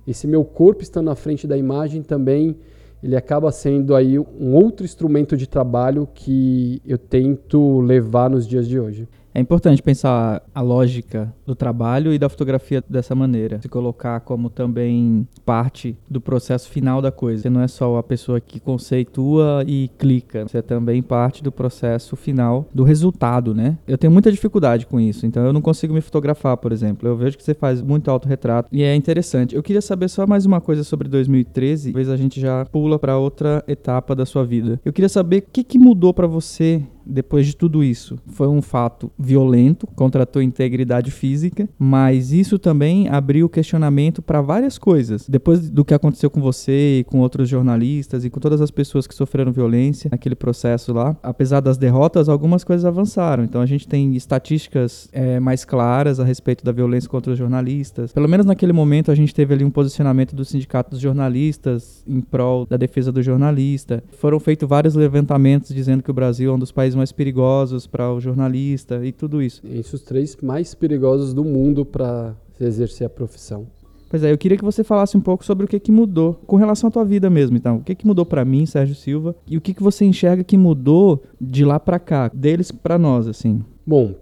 esse 0.07 0.25
meu 0.25 0.43
corpo 0.43 0.81
estando 0.81 1.05
na 1.05 1.15
frente 1.15 1.45
da 1.45 1.55
imagem 1.55 2.01
também 2.01 2.57
ele 3.03 3.15
acaba 3.15 3.51
sendo 3.51 3.93
aí 3.95 4.17
um 4.17 4.55
outro 4.55 4.85
instrumento 4.85 5.35
de 5.35 5.45
trabalho 5.45 6.07
que 6.13 6.81
eu 6.85 6.97
tento 6.97 7.81
levar 7.81 8.29
nos 8.29 8.47
dias 8.47 8.65
de 8.65 8.79
hoje. 8.79 9.07
É 9.33 9.39
importante 9.39 9.81
pensar 9.81 10.43
a 10.53 10.61
lógica 10.61 11.33
do 11.45 11.55
trabalho 11.55 12.13
e 12.13 12.19
da 12.19 12.29
fotografia 12.29 12.83
dessa 12.87 13.15
maneira. 13.15 13.59
Se 13.61 13.67
colocar 13.67 14.19
como 14.19 14.49
também 14.49 15.27
parte 15.43 15.97
do 16.07 16.21
processo 16.21 16.69
final 16.69 17.01
da 17.01 17.11
coisa. 17.11 17.43
Você 17.43 17.49
não 17.49 17.61
é 17.61 17.67
só 17.67 17.97
a 17.97 18.03
pessoa 18.03 18.39
que 18.39 18.59
conceitua 18.59 19.63
e 19.67 19.89
clica. 19.97 20.47
Você 20.47 20.59
é 20.59 20.61
também 20.61 21.01
parte 21.01 21.43
do 21.43 21.51
processo 21.51 22.15
final 22.15 22.67
do 22.73 22.83
resultado, 22.83 23.55
né? 23.55 23.77
Eu 23.87 23.97
tenho 23.97 24.13
muita 24.13 24.31
dificuldade 24.31 24.85
com 24.85 24.99
isso. 24.99 25.25
Então 25.25 25.43
eu 25.43 25.51
não 25.51 25.61
consigo 25.61 25.93
me 25.93 26.01
fotografar, 26.01 26.55
por 26.57 26.71
exemplo. 26.71 27.09
Eu 27.09 27.17
vejo 27.17 27.37
que 27.37 27.43
você 27.43 27.55
faz 27.55 27.81
muito 27.81 28.11
autorretrato 28.11 28.69
e 28.71 28.83
é 28.83 28.95
interessante. 28.95 29.55
Eu 29.55 29.63
queria 29.63 29.81
saber 29.81 30.09
só 30.09 30.27
mais 30.27 30.45
uma 30.45 30.61
coisa 30.61 30.83
sobre 30.83 31.09
2013. 31.09 31.91
Talvez 31.91 32.09
a 32.09 32.17
gente 32.17 32.39
já 32.39 32.65
pula 32.65 32.99
para 32.99 33.17
outra 33.17 33.63
etapa 33.67 34.15
da 34.15 34.25
sua 34.25 34.45
vida. 34.45 34.79
Eu 34.85 34.93
queria 34.93 35.09
saber 35.09 35.39
o 35.39 35.51
que, 35.51 35.63
que 35.63 35.79
mudou 35.79 36.13
para 36.13 36.27
você 36.27 36.83
depois 37.05 37.45
de 37.45 37.55
tudo 37.55 37.83
isso. 37.83 38.17
Foi 38.27 38.47
um 38.47 38.61
fato 38.61 39.11
violento 39.17 39.87
contra 39.87 40.23
a 40.23 40.25
tua 40.25 40.43
integridade 40.43 41.11
física, 41.11 41.67
mas 41.77 42.31
isso 42.31 42.57
também 42.57 43.07
abriu 43.09 43.49
questionamento 43.49 44.21
para 44.21 44.41
várias 44.41 44.77
coisas. 44.77 45.27
Depois 45.27 45.69
do 45.69 45.85
que 45.85 45.93
aconteceu 45.93 46.29
com 46.29 46.41
você 46.41 46.99
e 46.99 47.03
com 47.03 47.19
outros 47.19 47.49
jornalistas 47.49 48.25
e 48.25 48.29
com 48.29 48.39
todas 48.39 48.61
as 48.61 48.71
pessoas 48.71 49.07
que 49.07 49.15
sofreram 49.15 49.51
violência 49.51 50.09
naquele 50.11 50.35
processo 50.35 50.93
lá, 50.93 51.15
apesar 51.21 51.59
das 51.59 51.77
derrotas, 51.77 52.29
algumas 52.29 52.63
coisas 52.63 52.85
avançaram. 52.85 53.43
Então 53.43 53.61
a 53.61 53.65
gente 53.65 53.87
tem 53.87 54.15
estatísticas 54.15 55.09
é, 55.11 55.39
mais 55.39 55.65
claras 55.65 56.19
a 56.19 56.23
respeito 56.23 56.63
da 56.63 56.71
violência 56.71 57.09
contra 57.09 57.31
os 57.31 57.37
jornalistas. 57.37 58.13
Pelo 58.13 58.27
menos 58.27 58.45
naquele 58.45 58.73
momento 58.73 59.11
a 59.11 59.15
gente 59.15 59.33
teve 59.33 59.53
ali 59.53 59.63
um 59.63 59.71
posicionamento 59.71 60.35
do 60.35 60.45
sindicato 60.45 60.91
dos 60.91 60.99
jornalistas 60.99 62.03
em 62.07 62.21
prol 62.21 62.65
da 62.65 62.77
defesa 62.77 63.11
do 63.11 63.21
jornalista. 63.21 64.03
Foram 64.17 64.39
feitos 64.39 64.67
vários 64.67 64.95
levantamentos 64.95 65.73
dizendo 65.73 66.03
que 66.03 66.11
o 66.11 66.13
Brasil 66.13 66.51
é 66.51 66.55
um 66.55 66.59
dos 66.59 66.71
países 66.71 66.92
mais 66.95 67.11
perigosos 67.11 67.87
para 67.87 68.11
o 68.11 68.19
jornalista 68.19 69.05
e 69.05 69.11
tudo 69.11 69.41
isso. 69.41 69.61
Esses 69.65 69.93
os 69.93 70.01
três 70.01 70.37
mais 70.41 70.73
perigosos 70.73 71.33
do 71.33 71.43
mundo 71.43 71.85
para 71.85 72.35
exercer 72.59 73.07
a 73.07 73.09
profissão. 73.09 73.67
Pois 74.09 74.23
é, 74.23 74.31
eu 74.31 74.37
queria 74.37 74.57
que 74.57 74.63
você 74.63 74.83
falasse 74.83 75.17
um 75.17 75.21
pouco 75.21 75.43
sobre 75.43 75.65
o 75.65 75.67
que, 75.67 75.79
que 75.79 75.91
mudou 75.91 76.35
com 76.45 76.55
relação 76.55 76.87
à 76.87 76.91
tua 76.91 77.03
vida 77.03 77.31
mesmo, 77.31 77.57
então. 77.57 77.77
O 77.77 77.83
que, 77.83 77.95
que 77.95 78.05
mudou 78.05 78.25
para 78.25 78.45
mim, 78.45 78.63
Sérgio 78.65 78.93
Silva, 78.93 79.35
e 79.47 79.57
o 79.57 79.61
que, 79.61 79.73
que 79.73 79.81
você 79.81 80.05
enxerga 80.05 80.43
que 80.43 80.55
mudou 80.55 81.23
de 81.41 81.65
lá 81.65 81.79
para 81.79 81.97
cá, 81.97 82.29
deles 82.31 82.71
para 82.71 82.99
nós, 82.99 83.27
assim? 83.27 83.63
Bom, 83.83 84.13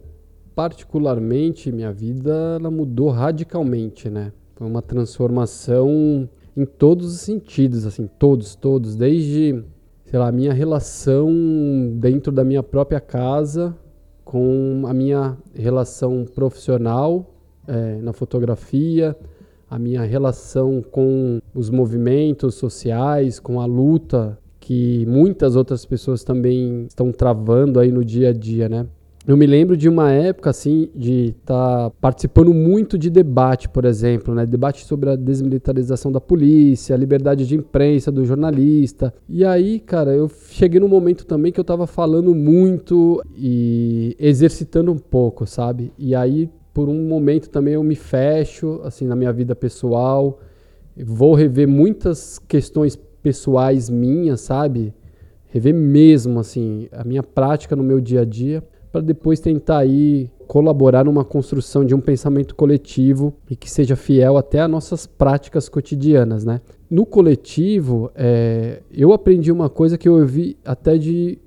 particularmente 0.56 1.72
minha 1.74 1.92
vida 1.92 2.58
ela 2.58 2.72
mudou 2.72 3.10
radicalmente, 3.10 4.10
né? 4.10 4.32
Foi 4.56 4.66
uma 4.66 4.82
transformação 4.82 6.30
em 6.56 6.66
todos 6.66 7.14
os 7.14 7.22
sentidos, 7.22 7.86
assim, 7.86 8.10
todos, 8.20 8.56
todos, 8.56 8.96
desde 8.96 9.62
sei 10.12 10.20
lá, 10.20 10.28
a 10.28 10.32
minha 10.32 10.52
relação 10.52 11.32
dentro 11.96 12.34
da 12.34 12.44
minha 12.44 12.62
própria 12.62 13.00
casa 13.00 13.74
com 14.26 14.84
a 14.86 14.94
minha 14.94 15.38
relação 15.56 16.26
profissional 16.36 17.34
é, 17.66 17.96
na 18.02 18.12
fotografia, 18.12 19.16
a 19.70 19.80
minha 19.80 20.02
relação 20.04 20.82
com 20.82 21.40
os 21.56 21.70
movimentos 21.70 22.56
sociais, 22.56 23.40
com 23.40 23.62
a 23.62 23.66
luta 23.66 24.38
que 24.60 25.06
muitas 25.06 25.56
outras 25.56 25.86
pessoas 25.86 26.26
também 26.26 26.88
estão 26.88 27.10
travando 27.14 27.80
aí 27.80 27.90
no 27.90 28.04
dia 28.04 28.32
a 28.32 28.34
dia, 28.34 28.68
né? 28.68 28.86
Eu 29.28 29.38
me 29.38 29.46
lembro 29.46 29.78
de 29.78 29.88
uma 29.88 30.12
época 30.12 30.50
assim 30.50 30.90
de 30.96 31.36
estar 31.40 31.90
tá 31.90 31.96
participando 32.02 32.52
muito 32.56 32.98
de 32.98 33.08
debate, 33.08 33.70
por 33.70 33.86
exemplo, 33.86 34.34
né? 34.34 34.48
Debate 34.48 34.84
sobre 34.84 35.12
a 35.12 35.16
desmilitarização 35.16 36.12
da 36.12 36.20
polícia, 36.20 36.96
a 36.96 36.98
liberdade 36.98 37.46
de 37.46 37.56
imprensa 37.56 38.12
do 38.12 38.26
jornalista. 38.26 39.14
E 39.30 39.46
aí, 39.46 39.80
cara, 39.80 40.12
eu 40.12 40.28
cheguei 40.50 40.80
num 40.80 40.88
momento 40.88 41.24
também 41.24 41.52
que 41.52 41.60
eu 41.60 41.64
estava 41.64 41.86
falando 41.86 42.34
muito 42.34 43.22
e 43.38 44.16
exercitando 44.20 44.92
um 44.92 44.98
pouco, 44.98 45.46
sabe? 45.46 45.94
E 46.00 46.16
aí, 46.16 46.50
por 46.74 46.90
um 46.90 47.08
momento 47.08 47.48
também 47.48 47.76
eu 47.76 47.84
me 47.84 47.96
fecho 47.96 48.82
assim 48.84 49.06
na 49.06 49.16
minha 49.16 49.32
vida 49.32 49.56
pessoal. 49.56 50.40
Vou 50.98 51.36
rever 51.36 51.68
muitas 51.68 52.40
questões 52.40 52.96
pessoais 53.22 53.88
minhas, 53.88 54.42
sabe? 54.42 54.92
Rever 55.46 55.76
mesmo 55.76 56.40
assim 56.40 56.88
a 56.92 57.04
minha 57.04 57.22
prática 57.22 57.76
no 57.76 57.84
meu 57.84 58.02
dia 58.02 58.22
a 58.22 58.26
dia 58.26 58.64
para 58.92 59.02
depois 59.02 59.40
tentar 59.40 59.80
aí 59.80 60.30
colaborar 60.48 61.06
numa 61.06 61.24
construção 61.24 61.86
de 61.86 61.96
um 61.96 62.02
pensamento 62.02 62.54
coletivo 62.54 63.34
e 63.50 63.56
que 63.56 63.72
seja 63.72 63.96
fiel 63.96 64.36
até 64.36 64.60
às 64.60 64.70
nossas 64.70 65.08
práticas 65.08 65.70
cotidianas, 65.70 66.44
né? 66.44 66.60
No 66.90 67.06
coletivo, 67.06 68.12
é, 68.14 68.82
eu 68.92 69.14
aprendi 69.14 69.50
uma 69.50 69.70
coisa 69.70 69.98
que 69.98 70.10
eu 70.10 70.16
ouvi 70.16 70.58
até 70.66 70.98
de 70.98 71.40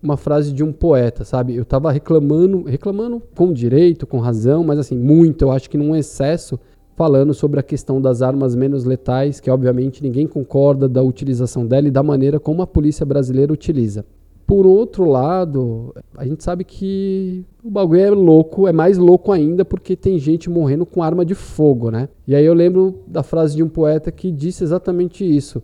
uma 0.00 0.16
frase 0.16 0.52
de 0.52 0.62
um 0.62 0.72
poeta, 0.72 1.24
sabe? 1.24 1.56
Eu 1.56 1.62
estava 1.62 1.90
reclamando, 1.90 2.62
reclamando 2.62 3.20
com 3.34 3.52
direito, 3.52 4.06
com 4.06 4.18
razão, 4.18 4.62
mas 4.62 4.78
assim, 4.78 4.96
muito, 4.96 5.42
eu 5.42 5.50
acho 5.50 5.68
que 5.68 5.76
num 5.76 5.96
excesso, 5.96 6.58
falando 6.94 7.34
sobre 7.34 7.58
a 7.58 7.64
questão 7.64 8.00
das 8.00 8.22
armas 8.22 8.54
menos 8.54 8.84
letais, 8.84 9.40
que 9.40 9.50
obviamente 9.50 10.02
ninguém 10.04 10.26
concorda 10.26 10.88
da 10.88 11.02
utilização 11.02 11.66
dela 11.66 11.88
e 11.88 11.90
da 11.90 12.02
maneira 12.02 12.38
como 12.38 12.62
a 12.62 12.66
polícia 12.66 13.04
brasileira 13.04 13.52
utiliza. 13.52 14.04
Por 14.52 14.66
outro 14.66 15.06
lado, 15.06 15.94
a 16.14 16.26
gente 16.26 16.44
sabe 16.44 16.62
que 16.62 17.42
o 17.64 17.70
bagulho 17.70 18.00
é 18.02 18.10
louco, 18.10 18.68
é 18.68 18.72
mais 18.72 18.98
louco 18.98 19.32
ainda 19.32 19.64
porque 19.64 19.96
tem 19.96 20.18
gente 20.18 20.50
morrendo 20.50 20.84
com 20.84 21.02
arma 21.02 21.24
de 21.24 21.34
fogo, 21.34 21.90
né? 21.90 22.10
E 22.28 22.34
aí 22.34 22.44
eu 22.44 22.52
lembro 22.52 22.98
da 23.06 23.22
frase 23.22 23.56
de 23.56 23.62
um 23.62 23.68
poeta 23.70 24.12
que 24.12 24.30
disse 24.30 24.62
exatamente 24.62 25.24
isso. 25.24 25.62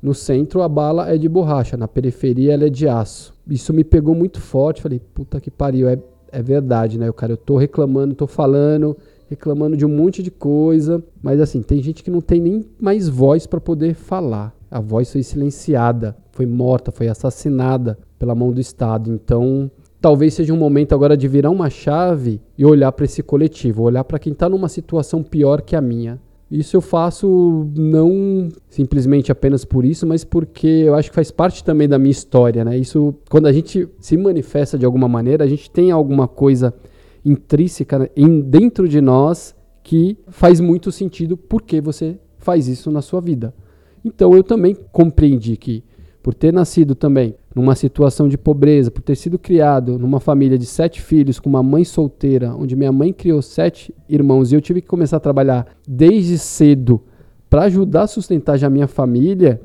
No 0.00 0.14
centro 0.14 0.62
a 0.62 0.68
bala 0.68 1.12
é 1.12 1.18
de 1.18 1.28
borracha, 1.28 1.76
na 1.76 1.88
periferia 1.88 2.54
ela 2.54 2.66
é 2.66 2.68
de 2.68 2.86
aço. 2.86 3.34
Isso 3.48 3.72
me 3.72 3.82
pegou 3.82 4.14
muito 4.14 4.40
forte, 4.40 4.82
falei, 4.82 5.00
puta 5.12 5.40
que 5.40 5.50
pariu, 5.50 5.88
é, 5.88 5.98
é 6.30 6.40
verdade, 6.40 6.96
né? 6.96 7.10
O 7.10 7.14
cara, 7.14 7.32
eu 7.32 7.36
tô 7.36 7.56
reclamando, 7.56 8.14
tô 8.14 8.28
falando, 8.28 8.96
reclamando 9.28 9.76
de 9.76 9.84
um 9.84 9.88
monte 9.88 10.22
de 10.22 10.30
coisa, 10.30 11.02
mas 11.20 11.40
assim, 11.40 11.60
tem 11.60 11.82
gente 11.82 12.04
que 12.04 12.10
não 12.10 12.20
tem 12.20 12.40
nem 12.40 12.64
mais 12.78 13.08
voz 13.08 13.48
para 13.48 13.60
poder 13.60 13.94
falar. 13.94 14.54
A 14.70 14.78
voz 14.78 15.10
foi 15.10 15.24
silenciada, 15.24 16.16
foi 16.30 16.46
morta, 16.46 16.92
foi 16.92 17.08
assassinada 17.08 17.98
pela 18.18 18.34
mão 18.34 18.52
do 18.52 18.60
Estado. 18.60 19.12
Então, 19.12 19.70
talvez 20.00 20.34
seja 20.34 20.52
um 20.52 20.56
momento 20.56 20.94
agora 20.94 21.16
de 21.16 21.28
virar 21.28 21.50
uma 21.50 21.70
chave 21.70 22.40
e 22.56 22.64
olhar 22.64 22.92
para 22.92 23.04
esse 23.04 23.22
coletivo, 23.22 23.82
olhar 23.82 24.04
para 24.04 24.18
quem 24.18 24.32
está 24.32 24.48
numa 24.48 24.68
situação 24.68 25.22
pior 25.22 25.62
que 25.62 25.76
a 25.76 25.80
minha. 25.80 26.20
Isso 26.50 26.76
eu 26.76 26.80
faço 26.80 27.70
não 27.76 28.48
simplesmente 28.70 29.30
apenas 29.30 29.66
por 29.66 29.84
isso, 29.84 30.06
mas 30.06 30.24
porque 30.24 30.66
eu 30.66 30.94
acho 30.94 31.10
que 31.10 31.14
faz 31.14 31.30
parte 31.30 31.62
também 31.62 31.86
da 31.86 31.98
minha 31.98 32.10
história, 32.10 32.64
né? 32.64 32.78
Isso, 32.78 33.14
quando 33.28 33.46
a 33.46 33.52
gente 33.52 33.86
se 34.00 34.16
manifesta 34.16 34.78
de 34.78 34.86
alguma 34.86 35.06
maneira, 35.06 35.44
a 35.44 35.46
gente 35.46 35.70
tem 35.70 35.90
alguma 35.90 36.26
coisa 36.26 36.72
intrínseca 37.22 37.98
né, 37.98 38.08
em, 38.16 38.40
dentro 38.40 38.88
de 38.88 39.00
nós 39.00 39.54
que 39.82 40.16
faz 40.28 40.58
muito 40.58 40.90
sentido 40.90 41.36
porque 41.36 41.82
você 41.82 42.18
faz 42.38 42.66
isso 42.66 42.90
na 42.90 43.02
sua 43.02 43.20
vida. 43.20 43.54
Então 44.02 44.32
eu 44.34 44.42
também 44.42 44.74
compreendi 44.90 45.56
que, 45.56 45.84
por 46.22 46.32
ter 46.32 46.52
nascido 46.52 46.94
também 46.94 47.34
numa 47.58 47.74
situação 47.74 48.28
de 48.28 48.38
pobreza, 48.38 48.88
por 48.88 49.02
ter 49.02 49.16
sido 49.16 49.36
criado 49.36 49.98
numa 49.98 50.20
família 50.20 50.56
de 50.56 50.64
sete 50.64 51.02
filhos, 51.02 51.40
com 51.40 51.50
uma 51.50 51.62
mãe 51.62 51.82
solteira, 51.82 52.54
onde 52.54 52.76
minha 52.76 52.92
mãe 52.92 53.12
criou 53.12 53.42
sete 53.42 53.92
irmãos 54.08 54.52
e 54.52 54.54
eu 54.54 54.60
tive 54.60 54.80
que 54.80 54.86
começar 54.86 55.16
a 55.16 55.20
trabalhar 55.20 55.66
desde 55.86 56.38
cedo 56.38 57.02
para 57.50 57.64
ajudar 57.64 58.02
a 58.02 58.06
sustentar 58.06 58.56
já 58.56 58.68
a 58.68 58.70
minha 58.70 58.86
família, 58.86 59.60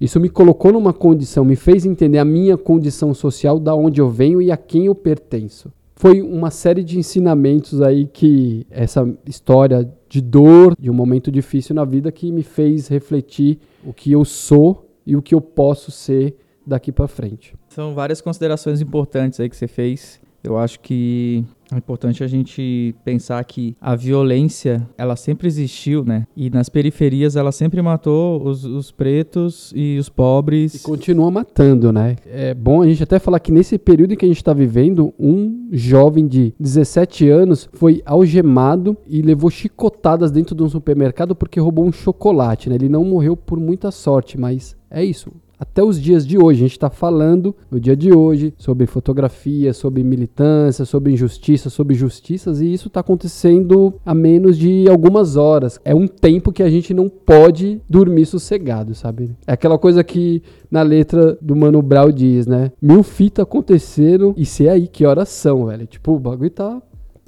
isso 0.00 0.18
me 0.18 0.28
colocou 0.28 0.72
numa 0.72 0.92
condição, 0.92 1.44
me 1.44 1.54
fez 1.54 1.86
entender 1.86 2.18
a 2.18 2.24
minha 2.24 2.56
condição 2.56 3.14
social, 3.14 3.60
da 3.60 3.76
onde 3.76 4.00
eu 4.00 4.10
venho 4.10 4.42
e 4.42 4.50
a 4.50 4.56
quem 4.56 4.86
eu 4.86 4.94
pertenço. 4.94 5.72
Foi 5.94 6.20
uma 6.20 6.50
série 6.50 6.82
de 6.82 6.98
ensinamentos 6.98 7.80
aí 7.80 8.06
que 8.06 8.66
essa 8.70 9.08
história 9.24 9.88
de 10.08 10.20
dor, 10.20 10.74
de 10.78 10.90
um 10.90 10.94
momento 10.94 11.30
difícil 11.30 11.76
na 11.76 11.84
vida 11.84 12.10
que 12.10 12.32
me 12.32 12.42
fez 12.42 12.88
refletir 12.88 13.58
o 13.86 13.92
que 13.92 14.10
eu 14.10 14.24
sou 14.24 14.90
e 15.06 15.14
o 15.14 15.22
que 15.22 15.34
eu 15.34 15.40
posso 15.40 15.92
ser 15.92 16.34
daqui 16.66 16.90
para 16.90 17.06
frente. 17.06 17.54
São 17.68 17.94
várias 17.94 18.20
considerações 18.20 18.80
importantes 18.80 19.38
aí 19.40 19.48
que 19.48 19.56
você 19.56 19.68
fez. 19.68 20.20
Eu 20.42 20.56
acho 20.56 20.78
que 20.78 21.44
é 21.72 21.76
importante 21.76 22.22
a 22.22 22.28
gente 22.28 22.94
pensar 23.04 23.44
que 23.44 23.76
a 23.80 23.96
violência, 23.96 24.88
ela 24.96 25.16
sempre 25.16 25.48
existiu, 25.48 26.04
né? 26.04 26.24
E 26.36 26.48
nas 26.48 26.68
periferias 26.68 27.34
ela 27.34 27.50
sempre 27.50 27.82
matou 27.82 28.46
os, 28.46 28.64
os 28.64 28.92
pretos 28.92 29.72
e 29.74 29.98
os 29.98 30.08
pobres. 30.08 30.74
E 30.74 30.78
continua 30.84 31.28
matando, 31.32 31.92
né? 31.92 32.14
É 32.26 32.54
bom 32.54 32.82
a 32.82 32.86
gente 32.86 33.02
até 33.02 33.18
falar 33.18 33.40
que 33.40 33.50
nesse 33.50 33.76
período 33.76 34.12
em 34.12 34.16
que 34.16 34.24
a 34.24 34.28
gente 34.28 34.36
está 34.36 34.52
vivendo, 34.52 35.12
um 35.18 35.68
jovem 35.72 36.28
de 36.28 36.54
17 36.60 37.28
anos 37.28 37.68
foi 37.72 38.00
algemado 38.06 38.96
e 39.04 39.20
levou 39.22 39.50
chicotadas 39.50 40.30
dentro 40.30 40.54
de 40.54 40.62
um 40.62 40.68
supermercado 40.68 41.34
porque 41.34 41.58
roubou 41.58 41.84
um 41.84 41.92
chocolate, 41.92 42.68
né? 42.68 42.76
Ele 42.76 42.88
não 42.88 43.04
morreu 43.04 43.36
por 43.36 43.58
muita 43.58 43.90
sorte, 43.90 44.38
mas 44.38 44.76
é 44.88 45.04
isso 45.04 45.32
até 45.58 45.82
os 45.82 46.00
dias 46.00 46.26
de 46.26 46.38
hoje. 46.38 46.60
A 46.60 46.62
gente 46.66 46.72
está 46.72 46.90
falando 46.90 47.54
no 47.70 47.80
dia 47.80 47.96
de 47.96 48.12
hoje 48.12 48.54
sobre 48.56 48.86
fotografia, 48.86 49.72
sobre 49.72 50.02
militância, 50.02 50.84
sobre 50.84 51.12
injustiça, 51.12 51.70
sobre 51.70 51.94
justiças, 51.94 52.60
e 52.60 52.72
isso 52.72 52.88
está 52.88 53.00
acontecendo 53.00 53.94
a 54.04 54.14
menos 54.14 54.56
de 54.58 54.88
algumas 54.88 55.36
horas. 55.36 55.80
É 55.84 55.94
um 55.94 56.06
tempo 56.06 56.52
que 56.52 56.62
a 56.62 56.70
gente 56.70 56.92
não 56.92 57.08
pode 57.08 57.80
dormir 57.88 58.26
sossegado, 58.26 58.94
sabe? 58.94 59.30
É 59.46 59.52
aquela 59.52 59.78
coisa 59.78 60.02
que 60.04 60.42
na 60.70 60.82
letra 60.82 61.38
do 61.40 61.56
Mano 61.56 61.82
Brown 61.82 62.10
diz, 62.10 62.46
né? 62.46 62.72
Mil 62.80 63.02
fitas 63.02 63.42
aconteceram 63.44 64.34
e 64.36 64.44
sei 64.44 64.68
aí 64.68 64.88
que 64.88 65.04
horas 65.04 65.28
são, 65.28 65.66
velho. 65.66 65.86
Tipo, 65.86 66.12
o 66.12 66.18
bagulho 66.18 66.50
tá. 66.50 66.82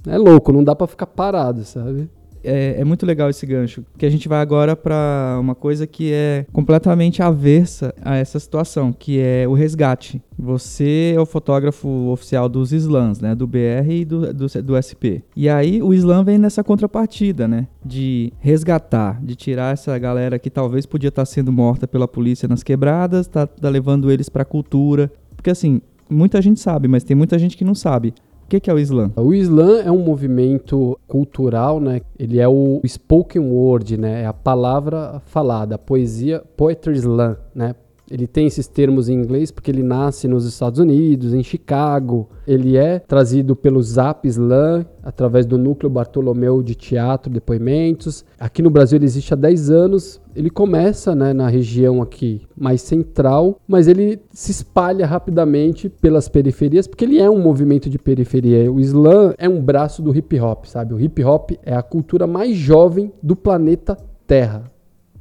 É 0.07 0.17
louco, 0.17 0.53
não 0.53 0.65
dá 0.65 0.75
para 0.75 0.87
ficar 0.87 1.07
parado, 1.07 1.65
sabe? 1.65 2.09
É, 2.43 2.81
é, 2.81 2.85
muito 2.85 3.05
legal 3.05 3.29
esse 3.29 3.45
gancho, 3.47 3.83
porque 3.93 4.07
a 4.07 4.11
gente 4.11 4.29
vai 4.29 4.41
agora 4.41 4.77
para 4.77 5.39
uma 5.41 5.55
coisa 5.55 5.87
que 5.87 6.13
é 6.13 6.47
completamente 6.53 7.23
aversa 7.23 7.95
a 8.03 8.17
essa 8.17 8.39
situação, 8.39 8.93
que 8.93 9.21
é 9.21 9.47
o 9.47 9.55
resgate. 9.55 10.23
Você 10.39 11.15
é 11.17 11.21
o 11.21 11.27
fotógrafo 11.27 11.89
oficial 12.11 12.49
dos 12.49 12.73
slams, 12.73 13.21
né, 13.21 13.35
do 13.35 13.47
BR 13.47 13.91
e 13.91 14.05
do, 14.05 14.33
do, 14.33 14.47
do 14.63 14.83
SP. 14.83 15.23
E 15.35 15.49
aí 15.49 15.83
o 15.83 15.93
slam 15.95 16.25
vem 16.25 16.39
nessa 16.39 16.63
contrapartida, 16.63 17.49
né, 17.49 17.67
de 17.85 18.33
resgatar, 18.39 19.21
de 19.23 19.35
tirar 19.35 19.73
essa 19.73 19.99
galera 19.99 20.39
que 20.39 20.51
talvez 20.51 20.87
podia 20.87 21.09
estar 21.09 21.23
tá 21.23 21.27
sendo 21.27 21.53
morta 21.53 21.89
pela 21.89 22.07
polícia 22.07 22.49
nas 22.49 22.63
quebradas, 22.63 23.27
tá, 23.27 23.47
tá 23.47 23.69
levando 23.69 24.11
eles 24.11 24.29
para 24.29 24.43
a 24.43 24.47
cultura, 24.47 25.11
porque 25.37 25.51
assim 25.51 25.81
muita 26.11 26.41
gente 26.41 26.61
sabe, 26.61 26.89
mas 26.89 27.05
tem 27.05 27.17
muita 27.17 27.39
gente 27.39 27.57
que 27.57 27.65
não 27.65 27.75
sabe. 27.75 28.15
O 28.49 28.51
que, 28.51 28.61
que, 28.61 28.71
é 28.71 28.73
o 28.73 28.79
Islã? 28.79 29.13
O 29.15 29.35
Islã 29.35 29.83
é 29.83 29.91
um 29.93 29.99
movimento 29.99 30.99
cultural, 31.07 31.79
né? 31.79 32.01
Ele 32.19 32.41
é 32.41 32.49
o 32.49 32.81
spoken 32.83 33.43
word, 33.43 33.99
né? 33.99 34.23
É 34.23 34.27
a 34.27 34.33
palavra 34.33 35.21
falada, 35.27 35.75
a 35.75 35.79
poesia, 35.79 36.43
poetry 36.57 36.95
slam, 36.95 37.37
né? 37.55 37.75
Ele 38.11 38.27
tem 38.27 38.47
esses 38.47 38.67
termos 38.67 39.09
em 39.09 39.15
inglês 39.15 39.51
porque 39.51 39.71
ele 39.71 39.83
nasce 39.83 40.27
nos 40.27 40.47
Estados 40.47 40.79
Unidos, 40.79 41.35
em 41.35 41.43
Chicago. 41.43 42.29
Ele 42.47 42.77
é 42.77 42.99
trazido 42.99 43.55
pelo 43.55 43.83
Zap 43.83 44.27
Slam, 44.27 44.87
através 45.03 45.47
do 45.47 45.59
Núcleo 45.59 45.91
Bartolomeu 45.91 46.63
de 46.63 46.75
Teatro 46.75 47.33
Depoimentos. 47.33 48.25
Aqui 48.39 48.63
no 48.63 48.71
Brasil 48.71 48.97
ele 48.97 49.05
existe 49.05 49.33
há 49.35 49.37
10 49.37 49.71
anos. 49.71 50.21
Ele 50.35 50.51
começa 50.51 51.15
né, 51.15 51.33
na 51.33 51.49
região 51.49 52.01
aqui 52.01 52.43
mais 52.57 52.81
central, 52.81 53.59
mas 53.67 53.89
ele 53.89 54.21
se 54.31 54.53
espalha 54.53 55.07
rapidamente 55.07 55.89
pelas 55.89 56.29
periferias, 56.29 56.87
porque 56.87 57.05
ele 57.05 57.19
é 57.19 57.29
um 57.29 57.41
movimento 57.41 57.91
de 57.91 57.99
periferia. 57.99 58.71
O 58.71 58.81
Slam 58.81 59.35
é 59.37 59.49
um 59.49 59.61
braço 59.61 60.01
do 60.01 60.17
hip 60.17 60.39
hop, 60.41 60.65
sabe? 60.67 60.95
O 60.95 61.01
hip 61.01 61.23
hop 61.25 61.53
é 61.63 61.75
a 61.75 61.83
cultura 61.83 62.27
mais 62.27 62.57
jovem 62.57 63.13
do 63.23 63.35
planeta 63.35 63.97
Terra 64.27 64.71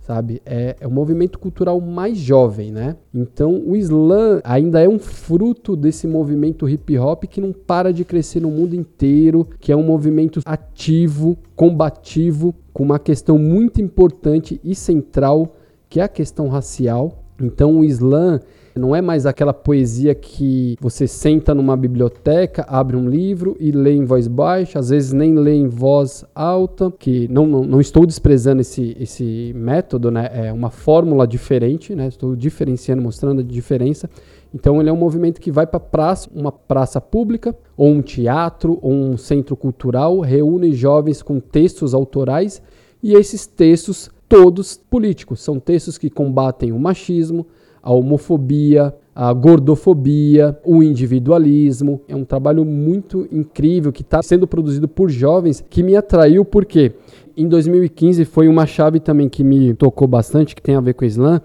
sabe? 0.07 0.41
É, 0.45 0.77
é 0.79 0.87
o 0.87 0.91
movimento 0.91 1.37
cultural 1.37 1.81
mais 1.81 2.17
jovem, 2.17 2.71
né? 2.71 2.95
Então 3.13 3.61
o 3.67 3.75
slam 3.75 4.39
ainda 4.41 4.81
é 4.81 4.87
um 4.87 4.97
fruto 4.97 5.75
desse 5.75 6.07
movimento 6.07 6.67
hip 6.69 6.97
hop 6.97 7.25
que 7.25 7.41
não 7.41 7.51
para 7.51 7.91
de 7.91 8.05
crescer 8.05 8.39
no 8.39 8.49
mundo 8.49 8.73
inteiro, 8.73 9.45
que 9.59 9.69
é 9.69 9.75
um 9.75 9.83
movimento 9.83 10.39
ativo, 10.45 11.37
combativo, 11.57 12.55
com 12.71 12.83
uma 12.83 12.97
questão 12.97 13.37
muito 13.37 13.81
importante 13.81 14.61
e 14.63 14.73
central, 14.73 15.53
que 15.89 15.99
é 15.99 16.03
a 16.03 16.07
questão 16.07 16.47
racial. 16.47 17.25
Então 17.41 17.79
o 17.79 17.83
slam 17.83 18.39
não 18.77 18.95
é 18.95 19.01
mais 19.01 19.25
aquela 19.25 19.53
poesia 19.53 20.13
que 20.13 20.77
você 20.79 21.07
senta 21.07 21.53
numa 21.53 21.75
biblioteca, 21.75 22.65
abre 22.67 22.95
um 22.95 23.09
livro 23.09 23.55
e 23.59 23.71
lê 23.71 23.93
em 23.93 24.05
voz 24.05 24.27
baixa, 24.27 24.79
às 24.79 24.89
vezes 24.89 25.13
nem 25.13 25.33
lê 25.35 25.53
em 25.55 25.67
voz 25.67 26.25
alta, 26.35 26.93
que 26.97 27.27
não, 27.29 27.47
não, 27.47 27.63
não 27.63 27.81
estou 27.81 28.05
desprezando 28.05 28.61
esse, 28.61 28.95
esse 28.99 29.53
método, 29.55 30.11
né? 30.11 30.29
É 30.31 30.53
uma 30.53 30.69
fórmula 30.69 31.27
diferente, 31.27 31.95
né? 31.95 32.07
Estou 32.07 32.35
diferenciando, 32.35 33.01
mostrando 33.01 33.41
a 33.41 33.43
diferença. 33.43 34.09
Então 34.53 34.79
ele 34.79 34.89
é 34.89 34.93
um 34.93 34.97
movimento 34.97 35.41
que 35.41 35.51
vai 35.51 35.67
para 35.67 35.79
praça, 35.79 36.29
uma 36.33 36.51
praça 36.51 37.01
pública, 37.01 37.55
ou 37.75 37.89
um 37.89 38.01
teatro, 38.01 38.79
ou 38.81 38.91
um 38.91 39.17
centro 39.17 39.55
cultural, 39.55 40.19
reúne 40.19 40.73
jovens 40.73 41.21
com 41.21 41.39
textos 41.39 41.93
autorais 41.93 42.61
e 43.03 43.13
esses 43.13 43.45
textos 43.45 44.09
todos 44.27 44.77
políticos, 44.77 45.41
são 45.41 45.59
textos 45.59 45.97
que 45.97 46.09
combatem 46.09 46.71
o 46.71 46.79
machismo, 46.79 47.47
a 47.87 47.93
homofobia, 47.93 48.93
a 49.15 49.31
gordofobia, 49.31 50.59
o 50.65 50.83
individualismo. 50.83 52.01
É 52.05 52.13
um 52.13 52.25
trabalho 52.25 52.65
muito 52.65 53.25
incrível 53.31 53.93
que 53.93 54.01
está 54.01 54.21
sendo 54.21 54.45
produzido 54.45 54.89
por 54.89 55.09
jovens 55.09 55.63
que 55.69 55.81
me 55.81 55.95
atraiu 55.95 56.43
porque 56.43 56.91
em 57.37 57.47
2015 57.47 58.25
foi 58.25 58.49
uma 58.49 58.65
chave 58.65 58.99
também 58.99 59.29
que 59.29 59.41
me 59.41 59.73
tocou 59.73 60.05
bastante, 60.05 60.53
que 60.53 60.61
tem 60.61 60.75
a 60.75 60.81
ver 60.81 60.95
com 60.95 61.05
o 61.05 61.07
Islã, 61.07 61.39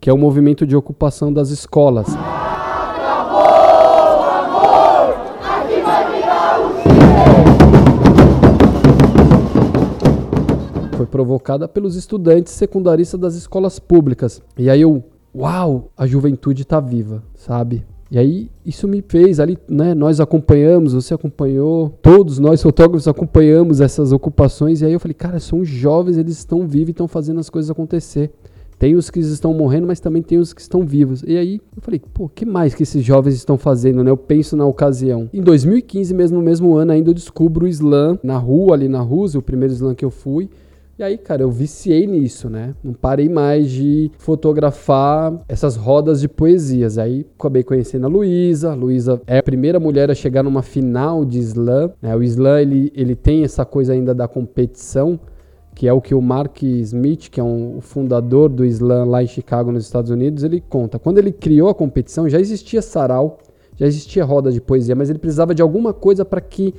que 0.00 0.10
é 0.10 0.12
o 0.12 0.18
movimento 0.18 0.66
de 0.66 0.74
ocupação 0.74 1.32
das 1.32 1.50
escolas. 1.50 2.08
Foi 10.96 11.06
provocada 11.06 11.68
pelos 11.68 11.94
estudantes 11.94 12.52
secundaristas 12.52 13.20
das 13.20 13.36
escolas 13.36 13.78
públicas. 13.78 14.42
E 14.58 14.68
aí 14.68 14.80
eu 14.80 15.04
uau, 15.34 15.90
a 15.96 16.06
juventude 16.06 16.62
está 16.62 16.80
viva, 16.80 17.22
sabe? 17.34 17.84
E 18.10 18.18
aí 18.18 18.50
isso 18.64 18.86
me 18.86 19.02
fez 19.06 19.40
ali, 19.40 19.58
né? 19.68 19.94
Nós 19.94 20.20
acompanhamos, 20.20 20.92
você 20.92 21.14
acompanhou, 21.14 21.90
todos 22.00 22.38
nós 22.38 22.62
fotógrafos 22.62 23.08
acompanhamos 23.08 23.80
essas 23.80 24.12
ocupações. 24.12 24.82
E 24.82 24.84
aí 24.84 24.92
eu 24.92 25.00
falei, 25.00 25.14
cara, 25.14 25.40
são 25.40 25.64
jovens, 25.64 26.16
eles 26.16 26.38
estão 26.38 26.66
vivos 26.66 26.88
e 26.88 26.90
estão 26.92 27.08
fazendo 27.08 27.40
as 27.40 27.50
coisas 27.50 27.70
acontecer. 27.70 28.30
Tem 28.78 28.94
os 28.94 29.08
que 29.08 29.20
estão 29.20 29.54
morrendo, 29.54 29.86
mas 29.86 30.00
também 30.00 30.22
tem 30.22 30.38
os 30.38 30.52
que 30.52 30.60
estão 30.60 30.84
vivos. 30.84 31.24
E 31.26 31.36
aí 31.36 31.60
eu 31.76 31.82
falei, 31.82 32.00
pô, 32.12 32.28
que 32.28 32.44
mais 32.44 32.74
que 32.74 32.82
esses 32.82 33.04
jovens 33.04 33.34
estão 33.34 33.56
fazendo, 33.56 34.04
né? 34.04 34.10
Eu 34.10 34.16
penso 34.16 34.56
na 34.56 34.66
ocasião. 34.66 35.28
Em 35.32 35.42
2015, 35.42 36.12
mesmo 36.12 36.38
no 36.38 36.44
mesmo 36.44 36.74
ano, 36.76 36.92
ainda 36.92 37.10
eu 37.10 37.14
descubro 37.14 37.64
o 37.64 37.68
slam 37.68 38.18
na 38.22 38.36
rua, 38.36 38.74
ali 38.74 38.88
na 38.88 39.00
Rússia, 39.00 39.38
o 39.38 39.42
primeiro 39.42 39.72
slam 39.72 39.94
que 39.94 40.04
eu 40.04 40.10
fui. 40.10 40.50
E 40.96 41.02
aí, 41.02 41.18
cara, 41.18 41.42
eu 41.42 41.50
viciei 41.50 42.06
nisso, 42.06 42.48
né? 42.48 42.72
Não 42.82 42.92
parei 42.92 43.28
mais 43.28 43.68
de 43.68 44.12
fotografar 44.16 45.42
essas 45.48 45.74
rodas 45.74 46.20
de 46.20 46.28
poesias. 46.28 46.98
Aí 46.98 47.26
acabei 47.36 47.64
conhecendo 47.64 48.06
a 48.06 48.08
Luísa. 48.08 48.74
Luísa 48.74 49.20
é 49.26 49.38
a 49.38 49.42
primeira 49.42 49.80
mulher 49.80 50.08
a 50.08 50.14
chegar 50.14 50.44
numa 50.44 50.62
final 50.62 51.24
de 51.24 51.40
slam. 51.40 51.90
Né? 52.00 52.14
O 52.14 52.22
slam, 52.22 52.60
ele, 52.60 52.92
ele 52.94 53.16
tem 53.16 53.42
essa 53.42 53.64
coisa 53.64 53.92
ainda 53.92 54.14
da 54.14 54.28
competição, 54.28 55.18
que 55.74 55.88
é 55.88 55.92
o 55.92 56.00
que 56.00 56.14
o 56.14 56.22
Mark 56.22 56.62
Smith, 56.62 57.28
que 57.28 57.40
é 57.40 57.42
um, 57.42 57.78
o 57.78 57.80
fundador 57.80 58.48
do 58.48 58.64
slam 58.64 59.04
lá 59.08 59.20
em 59.20 59.26
Chicago, 59.26 59.72
nos 59.72 59.86
Estados 59.86 60.12
Unidos, 60.12 60.44
ele 60.44 60.60
conta. 60.60 60.96
Quando 60.96 61.18
ele 61.18 61.32
criou 61.32 61.68
a 61.68 61.74
competição, 61.74 62.28
já 62.28 62.38
existia 62.38 62.80
sarau, 62.80 63.38
já 63.74 63.84
existia 63.84 64.24
roda 64.24 64.52
de 64.52 64.60
poesia, 64.60 64.94
mas 64.94 65.10
ele 65.10 65.18
precisava 65.18 65.56
de 65.56 65.60
alguma 65.60 65.92
coisa 65.92 66.24
para 66.24 66.40
que 66.40 66.72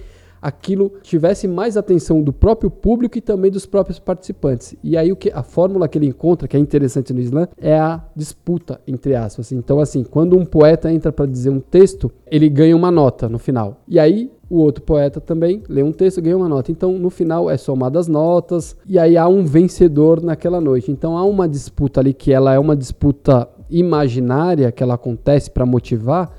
aquilo 0.45 0.91
tivesse 1.01 1.47
mais 1.47 1.75
atenção 1.75 2.21
do 2.21 2.31
próprio 2.31 2.69
público 2.69 3.17
e 3.17 3.21
também 3.21 3.49
dos 3.49 3.65
próprios 3.65 3.97
participantes. 3.97 4.75
E 4.83 4.95
aí 4.95 5.11
o 5.11 5.15
que 5.15 5.31
a 5.33 5.41
fórmula 5.41 5.87
que 5.87 5.97
ele 5.97 6.05
encontra, 6.05 6.47
que 6.47 6.55
é 6.55 6.59
interessante 6.59 7.11
no 7.11 7.19
slam, 7.19 7.47
é 7.57 7.77
a 7.77 8.03
disputa 8.15 8.79
entre 8.87 9.15
aspas. 9.15 9.51
Então 9.51 9.79
assim, 9.79 10.03
quando 10.03 10.37
um 10.37 10.45
poeta 10.45 10.91
entra 10.91 11.11
para 11.11 11.25
dizer 11.25 11.49
um 11.49 11.59
texto, 11.59 12.11
ele 12.27 12.47
ganha 12.47 12.75
uma 12.75 12.91
nota 12.91 13.27
no 13.27 13.39
final. 13.39 13.81
E 13.87 13.99
aí 13.99 14.31
o 14.47 14.57
outro 14.57 14.83
poeta 14.83 15.19
também 15.19 15.63
lê 15.67 15.81
um 15.81 15.91
texto, 15.91 16.21
ganha 16.21 16.37
uma 16.37 16.47
nota. 16.47 16.71
Então, 16.71 16.93
no 16.93 17.09
final 17.09 17.49
é 17.49 17.57
somado 17.57 17.99
notas 18.07 18.75
e 18.85 18.99
aí 18.99 19.17
há 19.17 19.27
um 19.27 19.43
vencedor 19.43 20.21
naquela 20.21 20.61
noite. 20.61 20.91
Então, 20.91 21.17
há 21.17 21.23
uma 21.23 21.49
disputa 21.49 21.99
ali 21.99 22.13
que 22.13 22.31
ela 22.31 22.53
é 22.53 22.59
uma 22.59 22.75
disputa 22.75 23.49
imaginária 23.69 24.71
que 24.71 24.83
ela 24.83 24.93
acontece 24.93 25.49
para 25.49 25.65
motivar, 25.65 26.31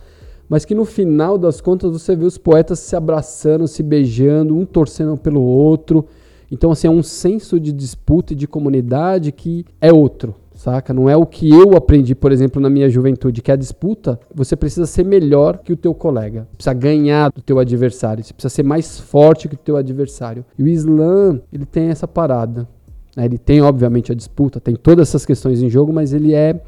mas 0.48 0.64
que 0.64 0.74
no 0.74 0.85
final 0.85 1.37
das 1.37 1.61
contas 1.61 1.90
você 1.90 2.14
vê 2.14 2.24
os 2.24 2.38
poetas 2.38 2.78
se 2.78 2.94
abraçando, 2.94 3.66
se 3.66 3.82
beijando, 3.82 4.56
um 4.56 4.64
torcendo 4.64 5.16
pelo 5.16 5.40
outro. 5.40 6.06
Então, 6.50 6.70
assim, 6.70 6.87
é 6.87 6.90
um 6.90 7.02
senso 7.02 7.59
de 7.59 7.72
disputa 7.72 8.32
e 8.32 8.37
de 8.37 8.46
comunidade 8.46 9.32
que 9.32 9.64
é 9.80 9.92
outro, 9.92 10.35
saca? 10.54 10.94
Não 10.94 11.11
é 11.11 11.16
o 11.16 11.26
que 11.26 11.50
eu 11.50 11.74
aprendi, 11.74 12.14
por 12.14 12.30
exemplo, 12.30 12.62
na 12.62 12.70
minha 12.70 12.88
juventude, 12.88 13.42
que 13.42 13.50
é 13.50 13.54
a 13.54 13.56
disputa, 13.56 14.20
você 14.32 14.54
precisa 14.54 14.87
ser 14.87 15.04
melhor 15.04 15.59
que 15.59 15.72
o 15.72 15.76
teu 15.76 15.92
colega, 15.92 16.46
precisa 16.56 16.72
ganhar 16.72 17.32
do 17.32 17.42
teu 17.42 17.59
adversário, 17.59 18.22
você 18.22 18.32
precisa 18.32 18.54
ser 18.54 18.62
mais 18.62 19.00
forte 19.00 19.48
que 19.48 19.56
o 19.56 19.59
teu 19.59 19.76
adversário. 19.76 20.44
E 20.56 20.62
o 20.62 20.68
Islã, 20.68 21.40
ele 21.52 21.66
tem 21.66 21.88
essa 21.88 22.06
parada. 22.06 22.68
Né? 23.16 23.24
Ele 23.24 23.38
tem, 23.38 23.61
obviamente, 23.61 24.12
a 24.12 24.14
disputa, 24.14 24.61
tem 24.61 24.76
todas 24.76 25.09
essas 25.09 25.26
questões 25.26 25.61
em 25.62 25.68
jogo, 25.68 25.92
mas 25.92 26.12
ele 26.12 26.32
é, 26.32 26.61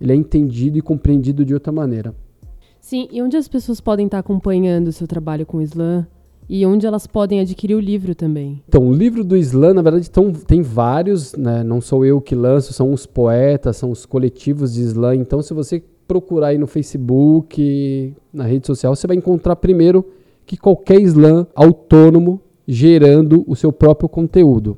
ele 0.00 0.12
é 0.12 0.14
entendido 0.14 0.78
e 0.78 0.80
compreendido 0.80 1.44
de 1.44 1.54
outra 1.54 1.72
maneira. 1.72 2.14
Sim, 2.84 3.08
e 3.10 3.22
onde 3.22 3.34
as 3.34 3.48
pessoas 3.48 3.80
podem 3.80 4.04
estar 4.04 4.18
acompanhando 4.18 4.88
o 4.88 4.92
seu 4.92 5.06
trabalho 5.06 5.46
com 5.46 5.56
o 5.56 5.62
Islã? 5.62 6.06
E 6.46 6.66
onde 6.66 6.86
elas 6.86 7.06
podem 7.06 7.40
adquirir 7.40 7.74
o 7.74 7.80
livro 7.80 8.14
também? 8.14 8.62
Então, 8.68 8.86
o 8.86 8.92
livro 8.92 9.24
do 9.24 9.34
Islã, 9.34 9.72
na 9.72 9.80
verdade, 9.80 10.10
tão, 10.10 10.30
tem 10.30 10.60
vários, 10.60 11.34
né? 11.34 11.64
não 11.64 11.80
sou 11.80 12.04
eu 12.04 12.20
que 12.20 12.34
lanço, 12.34 12.74
são 12.74 12.92
os 12.92 13.06
poetas, 13.06 13.78
são 13.78 13.90
os 13.90 14.04
coletivos 14.04 14.74
de 14.74 14.82
Islã. 14.82 15.16
Então, 15.16 15.40
se 15.40 15.54
você 15.54 15.82
procurar 16.06 16.48
aí 16.48 16.58
no 16.58 16.66
Facebook, 16.66 18.14
na 18.30 18.44
rede 18.44 18.66
social, 18.66 18.94
você 18.94 19.06
vai 19.06 19.16
encontrar 19.16 19.56
primeiro 19.56 20.04
que 20.44 20.58
qualquer 20.58 21.00
Islã 21.00 21.46
autônomo 21.54 22.38
gerando 22.68 23.44
o 23.46 23.56
seu 23.56 23.72
próprio 23.72 24.10
conteúdo. 24.10 24.76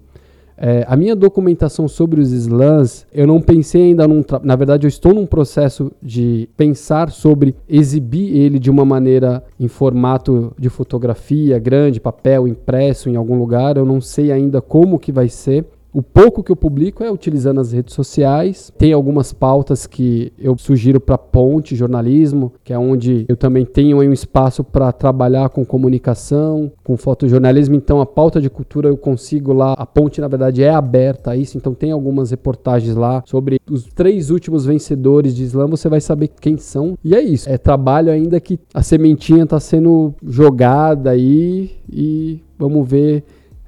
É, 0.59 0.85
a 0.89 0.97
minha 0.97 1.15
documentação 1.15 1.87
sobre 1.87 2.21
os 2.21 2.33
slams, 2.33 3.07
eu 3.13 3.27
não 3.27 3.41
pensei 3.41 3.83
ainda 3.83 4.09
num. 4.09 4.25
Na 4.43 4.57
verdade, 4.57 4.87
eu 4.87 4.89
estou 4.89 5.13
num 5.13 5.27
processo 5.27 5.93
de 6.03 6.49
pensar 6.57 7.11
sobre 7.11 7.55
exibir 7.69 8.35
ele 8.37 8.59
de 8.59 8.71
uma 8.71 8.85
maneira 8.85 9.45
em 9.61 9.69
formato 9.69 10.55
de 10.59 10.71
fotografia 10.71 11.59
grande, 11.59 12.01
papel 12.01 12.49
impresso 12.49 13.11
em 13.11 13.17
algum 13.17 13.39
lugar. 13.39 13.77
Eu 13.77 13.85
não 13.85 14.01
sei 14.01 14.33
ainda 14.33 14.63
como 14.63 14.99
que 14.99 15.13
vai 15.13 15.29
ser. 15.29 15.67
O 15.97 16.03
pouco 16.03 16.43
que 16.43 16.53
eu 16.53 16.57
publico 16.57 17.03
é 17.03 17.11
utilizando 17.11 17.59
as 17.59 17.73
redes 17.73 17.95
sociais. 17.95 18.71
Tem 18.77 18.93
algumas 18.93 19.33
pautas 19.33 19.87
que 19.87 20.31
eu 20.39 20.55
sugiro 20.59 21.01
para 21.01 21.17
Ponte 21.17 21.75
Jornalismo, 21.75 22.53
que 22.63 22.71
é 22.75 22.79
onde 22.79 23.25
eu 23.27 23.35
também 23.35 23.65
tenho 23.65 23.97
um 23.97 24.13
espaço 24.13 24.63
para 24.63 24.93
trabalhar 24.93 25.49
com 25.49 25.65
comunicação, 25.65 26.71
com 26.85 26.99
fotojornalismo. 26.99 27.77
Então, 27.77 27.99
a 27.99 28.05
pauta 28.05 28.43
de 28.43 28.51
cultura 28.51 28.91
eu 28.91 28.97
consigo 28.99 29.55
lá. 29.55 29.73
A 29.73 29.87
Ponte, 29.87 30.21
na 30.21 30.29
verdade, 30.29 30.63
é 30.63 30.69
aberta 30.69 31.31
a 31.31 31.37
isso. 31.39 31.57
Então, 31.57 31.73
tem 31.73 31.93
algumas 31.93 32.31
reportagens 32.31 32.95
lá 32.95 33.23
sobre 33.25 33.59
os 33.67 33.85
três 33.85 34.29
últimos 34.29 34.67
vencedores 34.67 35.35
de 35.35 35.45
slam. 35.45 35.69
Você 35.69 35.89
vai 35.89 36.03
saber 36.03 36.29
quem 36.39 36.59
são. 36.59 36.99
E 37.03 37.15
é 37.15 37.23
isso. 37.23 37.49
É 37.49 37.57
trabalho 37.57 38.13
ainda 38.13 38.39
que 38.39 38.61
a 38.75 38.83
sementinha 38.83 39.45
está 39.45 39.59
sendo 39.59 40.13
jogada 40.23 41.09
aí 41.09 41.71
e 41.91 42.43
vamos 42.59 42.87
ver 42.87 43.25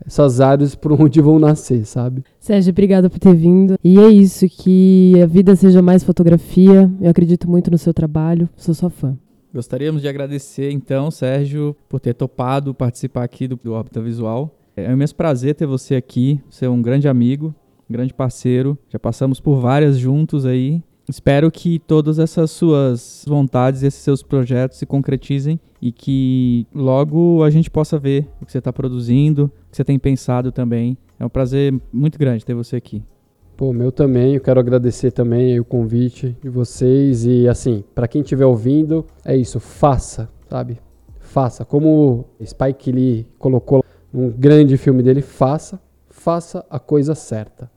essas 0.09 0.41
áreas 0.41 0.75
por 0.75 0.93
onde 1.01 1.21
vão 1.21 1.39
nascer, 1.39 1.85
sabe? 1.85 2.25
Sérgio, 2.41 2.71
obrigada 2.71 3.11
por 3.11 3.19
ter 3.19 3.35
vindo. 3.35 3.79
E 3.85 3.99
é 3.99 4.09
isso, 4.09 4.49
que 4.49 5.13
a 5.23 5.27
vida 5.27 5.55
seja 5.55 5.83
mais 5.83 6.03
fotografia. 6.03 6.91
Eu 7.01 7.11
acredito 7.11 7.49
muito 7.49 7.71
no 7.71 7.79
seu 7.79 7.93
trabalho, 7.93 8.49
sou 8.57 8.75
sua 8.75 8.91
fã. 8.91 9.17
Gostaríamos 9.55 10.03
de 10.03 10.09
agradecer, 10.09 10.71
então, 10.71 11.11
Sérgio, 11.11 11.77
por 11.89 12.01
ter 12.01 12.15
topado 12.15 12.75
participar 12.75 13.25
aqui 13.25 13.47
do, 13.47 13.59
do 13.63 13.73
Órbita 13.73 14.01
Visual. 14.01 14.55
É 14.77 14.89
um 14.89 14.93
imenso 14.93 15.15
prazer 15.15 15.55
ter 15.55 15.67
você 15.67 15.95
aqui, 15.95 16.41
você 16.51 16.65
é 16.65 16.69
um 16.69 16.81
grande 16.81 17.09
amigo, 17.09 17.55
um 17.89 17.93
grande 17.93 18.15
parceiro. 18.15 18.79
Já 18.89 18.99
passamos 18.99 19.41
por 19.41 19.61
várias 19.61 19.99
juntos 19.99 20.47
aí. 20.47 20.83
Espero 21.09 21.51
que 21.51 21.79
todas 21.79 22.19
essas 22.19 22.51
suas 22.51 23.25
vontades, 23.27 23.83
esses 23.83 24.03
seus 24.03 24.23
projetos 24.23 24.77
se 24.77 24.85
concretizem 24.85 25.59
e 25.81 25.91
que 25.91 26.67
logo 26.75 27.43
a 27.43 27.49
gente 27.49 27.71
possa 27.71 27.99
ver 27.99 28.29
o 28.43 28.45
que 28.45 28.53
você 28.53 28.59
está 28.59 28.71
produzindo, 28.73 29.45
o 29.45 29.71
que 29.71 29.77
você 29.77 29.85
tem 29.85 29.99
pensado 29.99 30.53
também. 30.53 30.99
É 31.19 31.25
um 31.25 31.31
prazer 31.31 31.75
muito 31.91 32.19
grande 32.19 32.45
ter 32.45 32.53
você 32.53 32.77
aqui. 32.77 33.03
Pô, 33.57 33.73
meu 33.73 33.91
também. 33.91 34.35
Eu 34.35 34.41
quero 34.41 34.61
agradecer 34.61 35.11
também 35.11 35.59
o 35.59 35.65
convite 35.65 36.37
de 36.43 36.49
vocês 36.51 37.25
e 37.25 37.49
assim, 37.49 37.83
para 37.95 38.07
quem 38.07 38.21
estiver 38.21 38.47
ouvindo, 38.47 39.05
é 39.25 39.35
isso, 39.35 39.59
faça, 39.59 40.29
sabe? 40.49 40.79
Faça. 41.19 41.65
Como 41.65 42.27
Spike 42.45 42.93
Lee 42.93 43.27
colocou 43.39 43.83
num 44.13 44.31
grande 44.31 44.77
filme 44.77 45.03
dele, 45.03 45.23
faça, 45.23 45.81
faça 46.09 46.65
a 46.69 46.79
coisa 46.79 47.15
certa. 47.15 47.71